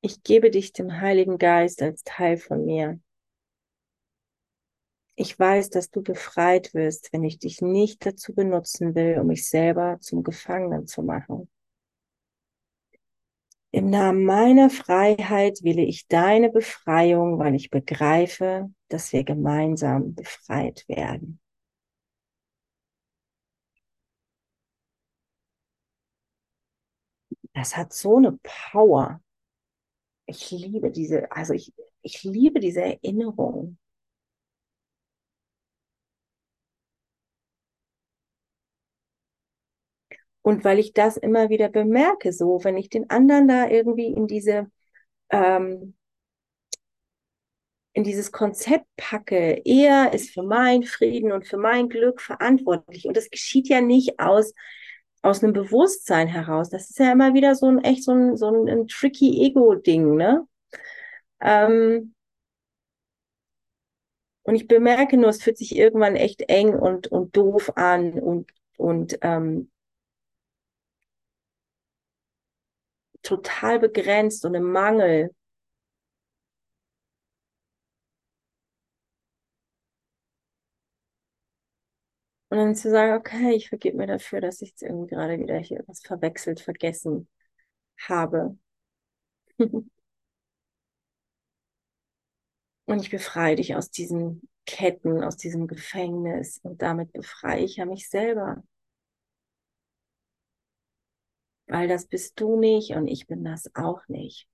Ich 0.00 0.22
gebe 0.22 0.52
dich 0.52 0.72
dem 0.72 1.00
Heiligen 1.00 1.38
Geist 1.38 1.82
als 1.82 2.04
Teil 2.04 2.36
von 2.36 2.64
mir. 2.64 3.00
Ich 5.16 5.36
weiß, 5.36 5.70
dass 5.70 5.90
du 5.90 6.04
befreit 6.04 6.72
wirst, 6.72 7.12
wenn 7.12 7.24
ich 7.24 7.40
dich 7.40 7.62
nicht 7.62 8.06
dazu 8.06 8.32
benutzen 8.32 8.94
will, 8.94 9.18
um 9.18 9.26
mich 9.26 9.48
selber 9.48 9.98
zum 9.98 10.22
Gefangenen 10.22 10.86
zu 10.86 11.02
machen. 11.02 11.50
Im 13.72 13.90
Namen 13.90 14.24
meiner 14.24 14.70
Freiheit 14.70 15.64
wähle 15.64 15.82
ich 15.82 16.06
deine 16.06 16.50
Befreiung, 16.50 17.40
weil 17.40 17.56
ich 17.56 17.70
begreife, 17.70 18.70
dass 18.86 19.12
wir 19.12 19.24
gemeinsam 19.24 20.14
befreit 20.14 20.84
werden. 20.86 21.40
Das 27.56 27.74
hat 27.74 27.94
so 27.94 28.18
eine 28.18 28.38
Power. 28.42 29.22
Ich 30.26 30.50
liebe 30.50 30.90
diese, 30.90 31.32
also 31.32 31.54
ich, 31.54 31.72
ich 32.02 32.22
liebe 32.22 32.60
diese 32.60 32.82
Erinnerung. 32.82 33.78
Und 40.42 40.64
weil 40.64 40.78
ich 40.78 40.92
das 40.92 41.16
immer 41.16 41.48
wieder 41.48 41.70
bemerke, 41.70 42.30
so, 42.30 42.62
wenn 42.62 42.76
ich 42.76 42.90
den 42.90 43.08
anderen 43.08 43.48
da 43.48 43.68
irgendwie 43.68 44.08
in 44.12 44.26
diese, 44.26 44.70
ähm, 45.30 45.96
in 47.94 48.04
dieses 48.04 48.32
Konzept 48.32 48.84
packe, 48.98 49.62
er 49.64 50.12
ist 50.12 50.30
für 50.30 50.42
mein 50.42 50.82
Frieden 50.82 51.32
und 51.32 51.46
für 51.46 51.56
mein 51.56 51.88
Glück 51.88 52.20
verantwortlich. 52.20 53.06
Und 53.06 53.16
das 53.16 53.30
geschieht 53.30 53.68
ja 53.68 53.80
nicht 53.80 54.20
aus, 54.20 54.52
aus 55.26 55.42
einem 55.42 55.52
Bewusstsein 55.52 56.28
heraus. 56.28 56.70
Das 56.70 56.90
ist 56.90 56.98
ja 56.98 57.12
immer 57.12 57.34
wieder 57.34 57.54
so 57.54 57.66
ein 57.66 57.82
echt 57.82 58.04
so 58.04 58.12
ein, 58.12 58.36
so 58.36 58.48
ein, 58.48 58.68
ein 58.68 58.86
tricky 58.88 59.44
Ego-Ding, 59.46 60.16
ne? 60.16 60.46
Ähm, 61.40 62.14
und 64.44 64.54
ich 64.54 64.68
bemerke 64.68 65.16
nur, 65.16 65.30
es 65.30 65.42
fühlt 65.42 65.58
sich 65.58 65.76
irgendwann 65.76 66.16
echt 66.16 66.42
eng 66.48 66.74
und, 66.74 67.08
und 67.08 67.36
doof 67.36 67.72
an 67.76 68.12
und, 68.14 68.50
und 68.76 69.18
ähm, 69.22 69.70
total 73.22 73.80
begrenzt 73.80 74.44
und 74.44 74.54
im 74.54 74.70
Mangel. 74.70 75.34
Und 82.48 82.58
dann 82.58 82.74
zu 82.76 82.90
sagen, 82.90 83.14
okay, 83.14 83.54
ich 83.54 83.68
vergebe 83.68 83.96
mir 83.96 84.06
dafür, 84.06 84.40
dass 84.40 84.62
ich 84.62 84.70
jetzt 84.70 84.82
irgendwie 84.82 85.14
gerade 85.14 85.38
wieder 85.38 85.58
hier 85.58 85.82
was 85.86 86.00
verwechselt, 86.00 86.60
vergessen 86.60 87.28
habe. 87.98 88.56
Und 92.84 93.00
ich 93.02 93.10
befreie 93.10 93.56
dich 93.56 93.74
aus 93.74 93.90
diesen 93.90 94.48
Ketten, 94.64 95.22
aus 95.24 95.36
diesem 95.36 95.66
Gefängnis. 95.66 96.60
Und 96.62 96.82
damit 96.82 97.12
befreie 97.12 97.64
ich 97.64 97.76
ja 97.76 97.84
mich 97.84 98.08
selber. 98.08 98.62
Weil 101.66 101.88
das 101.88 102.06
bist 102.06 102.40
du 102.40 102.58
nicht 102.58 102.92
und 102.92 103.08
ich 103.08 103.26
bin 103.26 103.44
das 103.44 103.70
auch 103.74 104.06
nicht. 104.08 104.48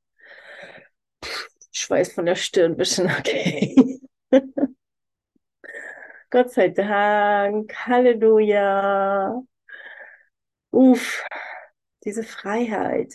Schweiß 1.73 2.13
von 2.13 2.27
der 2.27 2.37
Stirn 2.37 2.77
bisschen, 2.77 3.11
okay. 3.19 4.01
Gott 6.33 6.51
sei 6.51 6.71
Dank. 6.71 7.75
Halleluja. 7.87 9.43
Uff, 10.73 11.25
diese 12.05 12.23
Freiheit. 12.25 13.15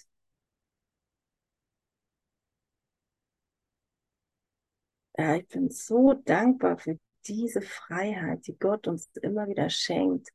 Ja, 5.17 5.35
ich 5.35 5.47
bin 5.47 5.69
so 5.71 6.13
dankbar 6.13 6.77
für 6.77 6.99
diese 7.25 7.61
Freiheit, 7.61 8.45
die 8.47 8.57
Gott 8.57 8.87
uns 8.87 9.09
immer 9.21 9.47
wieder 9.47 9.69
schenkt 9.71 10.29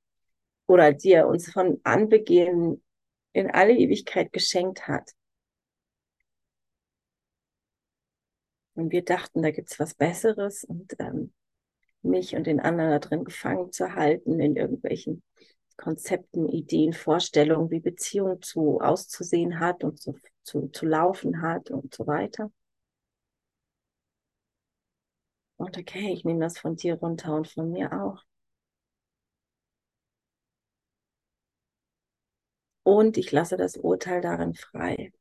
oder 0.66 0.93
die 0.93 1.12
er 1.12 1.28
uns 1.28 1.53
von 1.53 1.80
Anbeginn 1.85 2.83
in 3.33 3.51
alle 3.51 3.74
Ewigkeit 3.74 4.33
geschenkt 4.33 4.89
hat. 4.89 5.12
Und 8.74 8.91
wir 8.91 9.05
dachten, 9.05 9.43
da 9.43 9.53
gibt's 9.53 9.78
was 9.78 9.95
Besseres 9.95 10.64
und 10.64 10.93
ähm, 10.99 11.33
mich 12.03 12.35
und 12.35 12.47
den 12.47 12.61
anderen 12.61 12.91
da 12.91 12.99
drin 12.99 13.25
gefangen 13.25 13.73
zu 13.73 13.95
halten 13.95 14.41
in 14.41 14.57
irgendwelchen 14.57 15.23
Konzepten, 15.77 16.49
Ideen, 16.49 16.93
Vorstellungen, 16.93 17.71
wie 17.71 17.81
Beziehung 17.81 18.41
zu 18.43 18.81
auszusehen 18.81 19.59
hat 19.61 19.85
und 19.85 20.01
zu, 20.01 20.17
zu, 20.45 20.69
zu 20.69 20.87
laufen 20.87 21.43
hat 21.43 21.71
und 21.71 21.95
so 21.95 22.07
weiter. 22.07 22.51
Und 25.57 25.79
okay, 25.79 26.13
ich 26.13 26.25
nehme 26.25 26.41
das 26.41 26.59
von 26.59 26.77
dir 26.77 26.97
runter 26.97 27.35
und 27.35 27.49
von 27.49 27.71
mir 27.71 27.93
auch. 27.93 28.23
Und 32.85 33.17
ich 33.17 33.33
lasse 33.33 33.57
das 33.57 33.77
Urteil 33.77 34.21
darin 34.21 34.55
frei. 34.55 35.13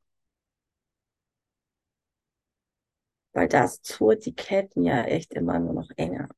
Weil 3.34 3.48
das 3.48 3.82
zurt 3.82 4.24
die 4.26 4.34
Ketten 4.34 4.84
ja 4.84 5.04
echt 5.04 5.34
immer 5.34 5.58
nur 5.58 5.74
noch 5.74 5.90
enger. 5.96 6.28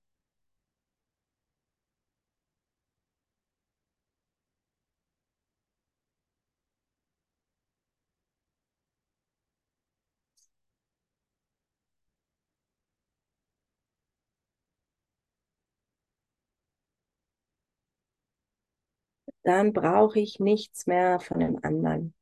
Dann 19.45 19.75
brauche 19.75 20.19
ich 20.21 20.41
nichts 20.41 20.87
mehr 20.87 21.21
von 21.21 21.39
dem 21.39 21.63
anderen. 21.63 22.15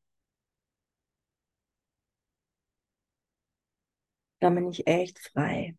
Dann 4.41 4.57
bin 4.57 4.69
ich 4.69 4.89
echt 4.89 5.21
frei. 5.21 5.79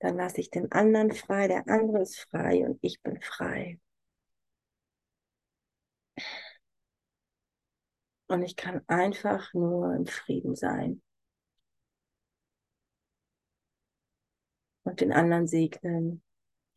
Dann 0.00 0.16
lasse 0.16 0.38
ich 0.40 0.50
den 0.50 0.70
anderen 0.72 1.12
frei, 1.12 1.48
der 1.48 1.66
andere 1.66 2.02
ist 2.02 2.20
frei 2.30 2.66
und 2.66 2.78
ich 2.82 3.00
bin 3.02 3.20
frei. 3.22 3.80
Und 8.28 8.42
ich 8.42 8.56
kann 8.56 8.82
einfach 8.86 9.54
nur 9.54 9.94
im 9.94 10.06
Frieden 10.06 10.56
sein. 10.56 11.00
Und 14.82 15.00
den 15.00 15.12
anderen 15.12 15.46
segnen 15.46 16.22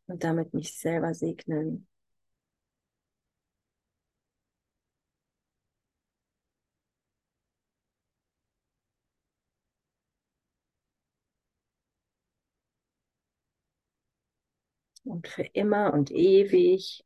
und 0.07 0.23
damit 0.23 0.53
mich 0.53 0.79
selber 0.79 1.13
segnen. 1.13 1.88
Und 15.19 15.27
für 15.27 15.43
immer 15.43 15.93
und 15.93 16.11
ewig 16.11 17.03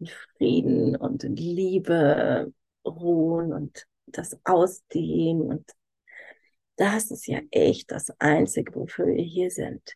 in 0.00 0.08
Frieden 0.08 0.96
und 0.96 1.22
in 1.22 1.36
Liebe 1.36 2.52
ruhen 2.84 3.52
und 3.52 3.86
das 4.06 4.36
ausdehnen. 4.44 5.42
Und 5.42 5.70
das 6.74 7.12
ist 7.12 7.28
ja 7.28 7.38
echt 7.52 7.92
das 7.92 8.10
Einzige, 8.18 8.74
wofür 8.74 9.06
wir 9.06 9.22
hier 9.22 9.52
sind. 9.52 9.94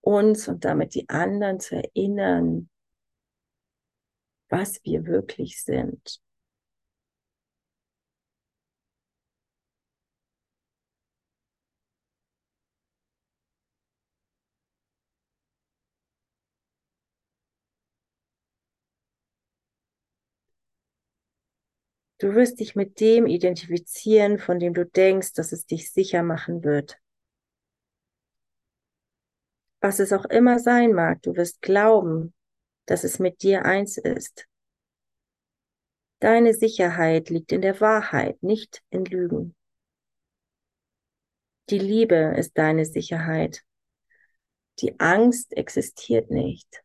Uns 0.00 0.48
und 0.48 0.64
damit 0.64 0.94
die 0.94 1.06
anderen 1.10 1.60
zu 1.60 1.76
erinnern, 1.76 2.70
was 4.48 4.82
wir 4.84 5.04
wirklich 5.04 5.62
sind. 5.62 6.18
Du 22.18 22.34
wirst 22.34 22.60
dich 22.60 22.76
mit 22.76 23.00
dem 23.00 23.26
identifizieren, 23.26 24.38
von 24.38 24.58
dem 24.58 24.72
du 24.72 24.86
denkst, 24.86 25.32
dass 25.32 25.52
es 25.52 25.66
dich 25.66 25.92
sicher 25.92 26.22
machen 26.22 26.62
wird. 26.62 26.98
Was 29.80 29.98
es 29.98 30.12
auch 30.12 30.24
immer 30.26 30.58
sein 30.58 30.92
mag, 30.92 31.22
du 31.22 31.36
wirst 31.36 31.60
glauben, 31.60 32.32
dass 32.86 33.04
es 33.04 33.18
mit 33.18 33.42
dir 33.42 33.64
eins 33.64 33.98
ist. 33.98 34.46
Deine 36.20 36.54
Sicherheit 36.54 37.28
liegt 37.28 37.52
in 37.52 37.60
der 37.60 37.80
Wahrheit, 37.80 38.42
nicht 38.42 38.82
in 38.90 39.04
Lügen. 39.04 39.54
Die 41.70 41.78
Liebe 41.78 42.34
ist 42.36 42.56
deine 42.56 42.84
Sicherheit. 42.84 43.62
Die 44.80 45.00
Angst 45.00 45.52
existiert 45.56 46.30
nicht. 46.30 46.83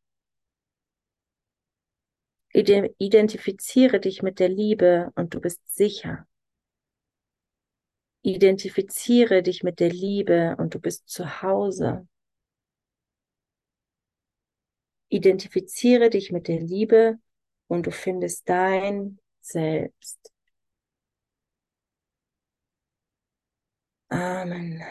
Identifiziere 2.52 4.00
dich 4.00 4.24
mit 4.24 4.40
der 4.40 4.50
Liebe 4.50 5.12
und 5.16 5.34
du 5.34 5.40
bist 5.40 5.62
sicher. 5.66 6.28
Identifiziere 8.22 9.44
dich 9.44 9.64
mit 9.64 9.80
der 9.80 9.90
Liebe 9.90 10.56
und 10.58 10.74
du 10.74 10.80
bist 10.80 11.08
zu 11.10 11.42
Hause. 11.42 12.08
Identifiziere 15.10 16.10
dich 16.10 16.32
mit 16.32 16.48
der 16.48 16.60
Liebe 16.60 17.20
und 17.68 17.86
du 17.86 17.92
findest 17.92 18.48
dein 18.50 19.20
Selbst. 19.42 20.32
Amen. 24.12 24.84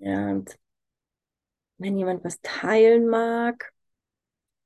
Ja, 0.00 0.30
und 0.32 0.58
wenn 1.78 1.96
jemand 1.96 2.24
was 2.24 2.40
teilen 2.42 3.08
mag, 3.08 3.72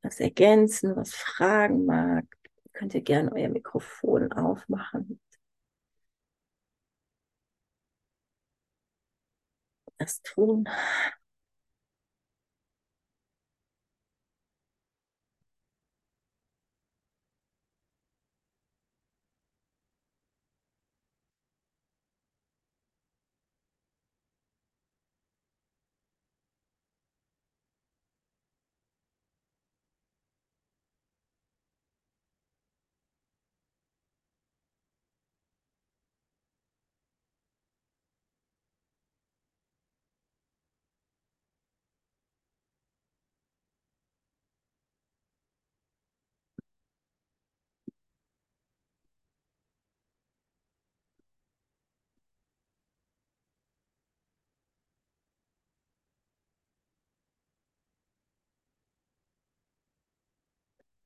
was 0.03 0.21
ergänzen, 0.21 0.97
was 0.97 1.15
fragen 1.15 1.87
mag, 1.87 2.25
könnt 2.73 2.95
ihr 2.95 3.03
gerne 3.03 3.33
euer 3.33 3.49
Mikrofon 3.49 4.33
aufmachen. 4.33 5.21
Das 9.99 10.21
tun. 10.23 10.69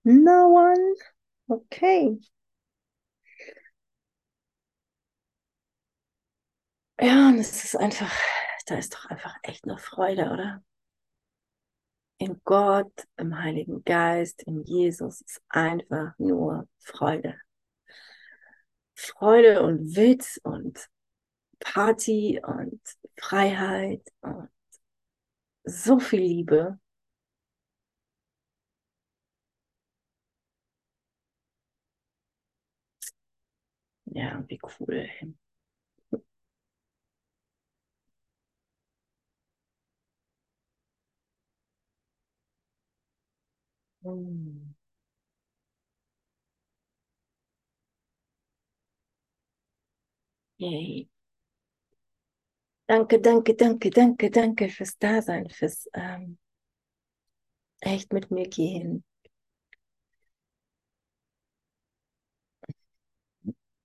No 0.06 0.48
one? 0.48 0.94
Okay. 1.50 2.16
Ja, 7.00 7.28
und 7.28 7.38
es 7.38 7.64
ist 7.64 7.76
einfach, 7.76 8.12
da 8.66 8.76
ist 8.76 8.92
doch 8.94 9.06
einfach 9.06 9.34
echt 9.42 9.64
nur 9.66 9.78
Freude, 9.78 10.30
oder? 10.30 10.62
In 12.18 12.40
Gott, 12.44 12.92
im 13.16 13.38
Heiligen 13.42 13.82
Geist, 13.84 14.42
in 14.42 14.62
Jesus 14.64 15.22
ist 15.22 15.40
einfach 15.48 16.12
nur 16.18 16.68
Freude. 16.78 17.40
Freude 18.96 19.62
und 19.62 19.94
Witz 19.94 20.40
und 20.42 20.88
Party 21.60 22.40
und 22.44 22.80
Freiheit 23.18 24.02
und 24.22 24.48
so 25.64 25.98
viel 26.00 26.20
Liebe. 26.22 26.78
Ja, 34.16 34.42
wie 34.48 34.58
cool. 34.62 35.08
Yay. 50.58 51.08
Danke, 52.88 53.18
danke, 53.20 53.54
danke, 53.54 53.90
danke, 53.90 54.30
danke 54.30 54.68
fürs 54.68 54.98
Dasein, 54.98 55.48
fürs 55.50 55.88
ähm, 55.94 56.38
echt 57.80 58.12
mit 58.12 58.30
mir 58.30 58.46
gehen. 58.50 59.02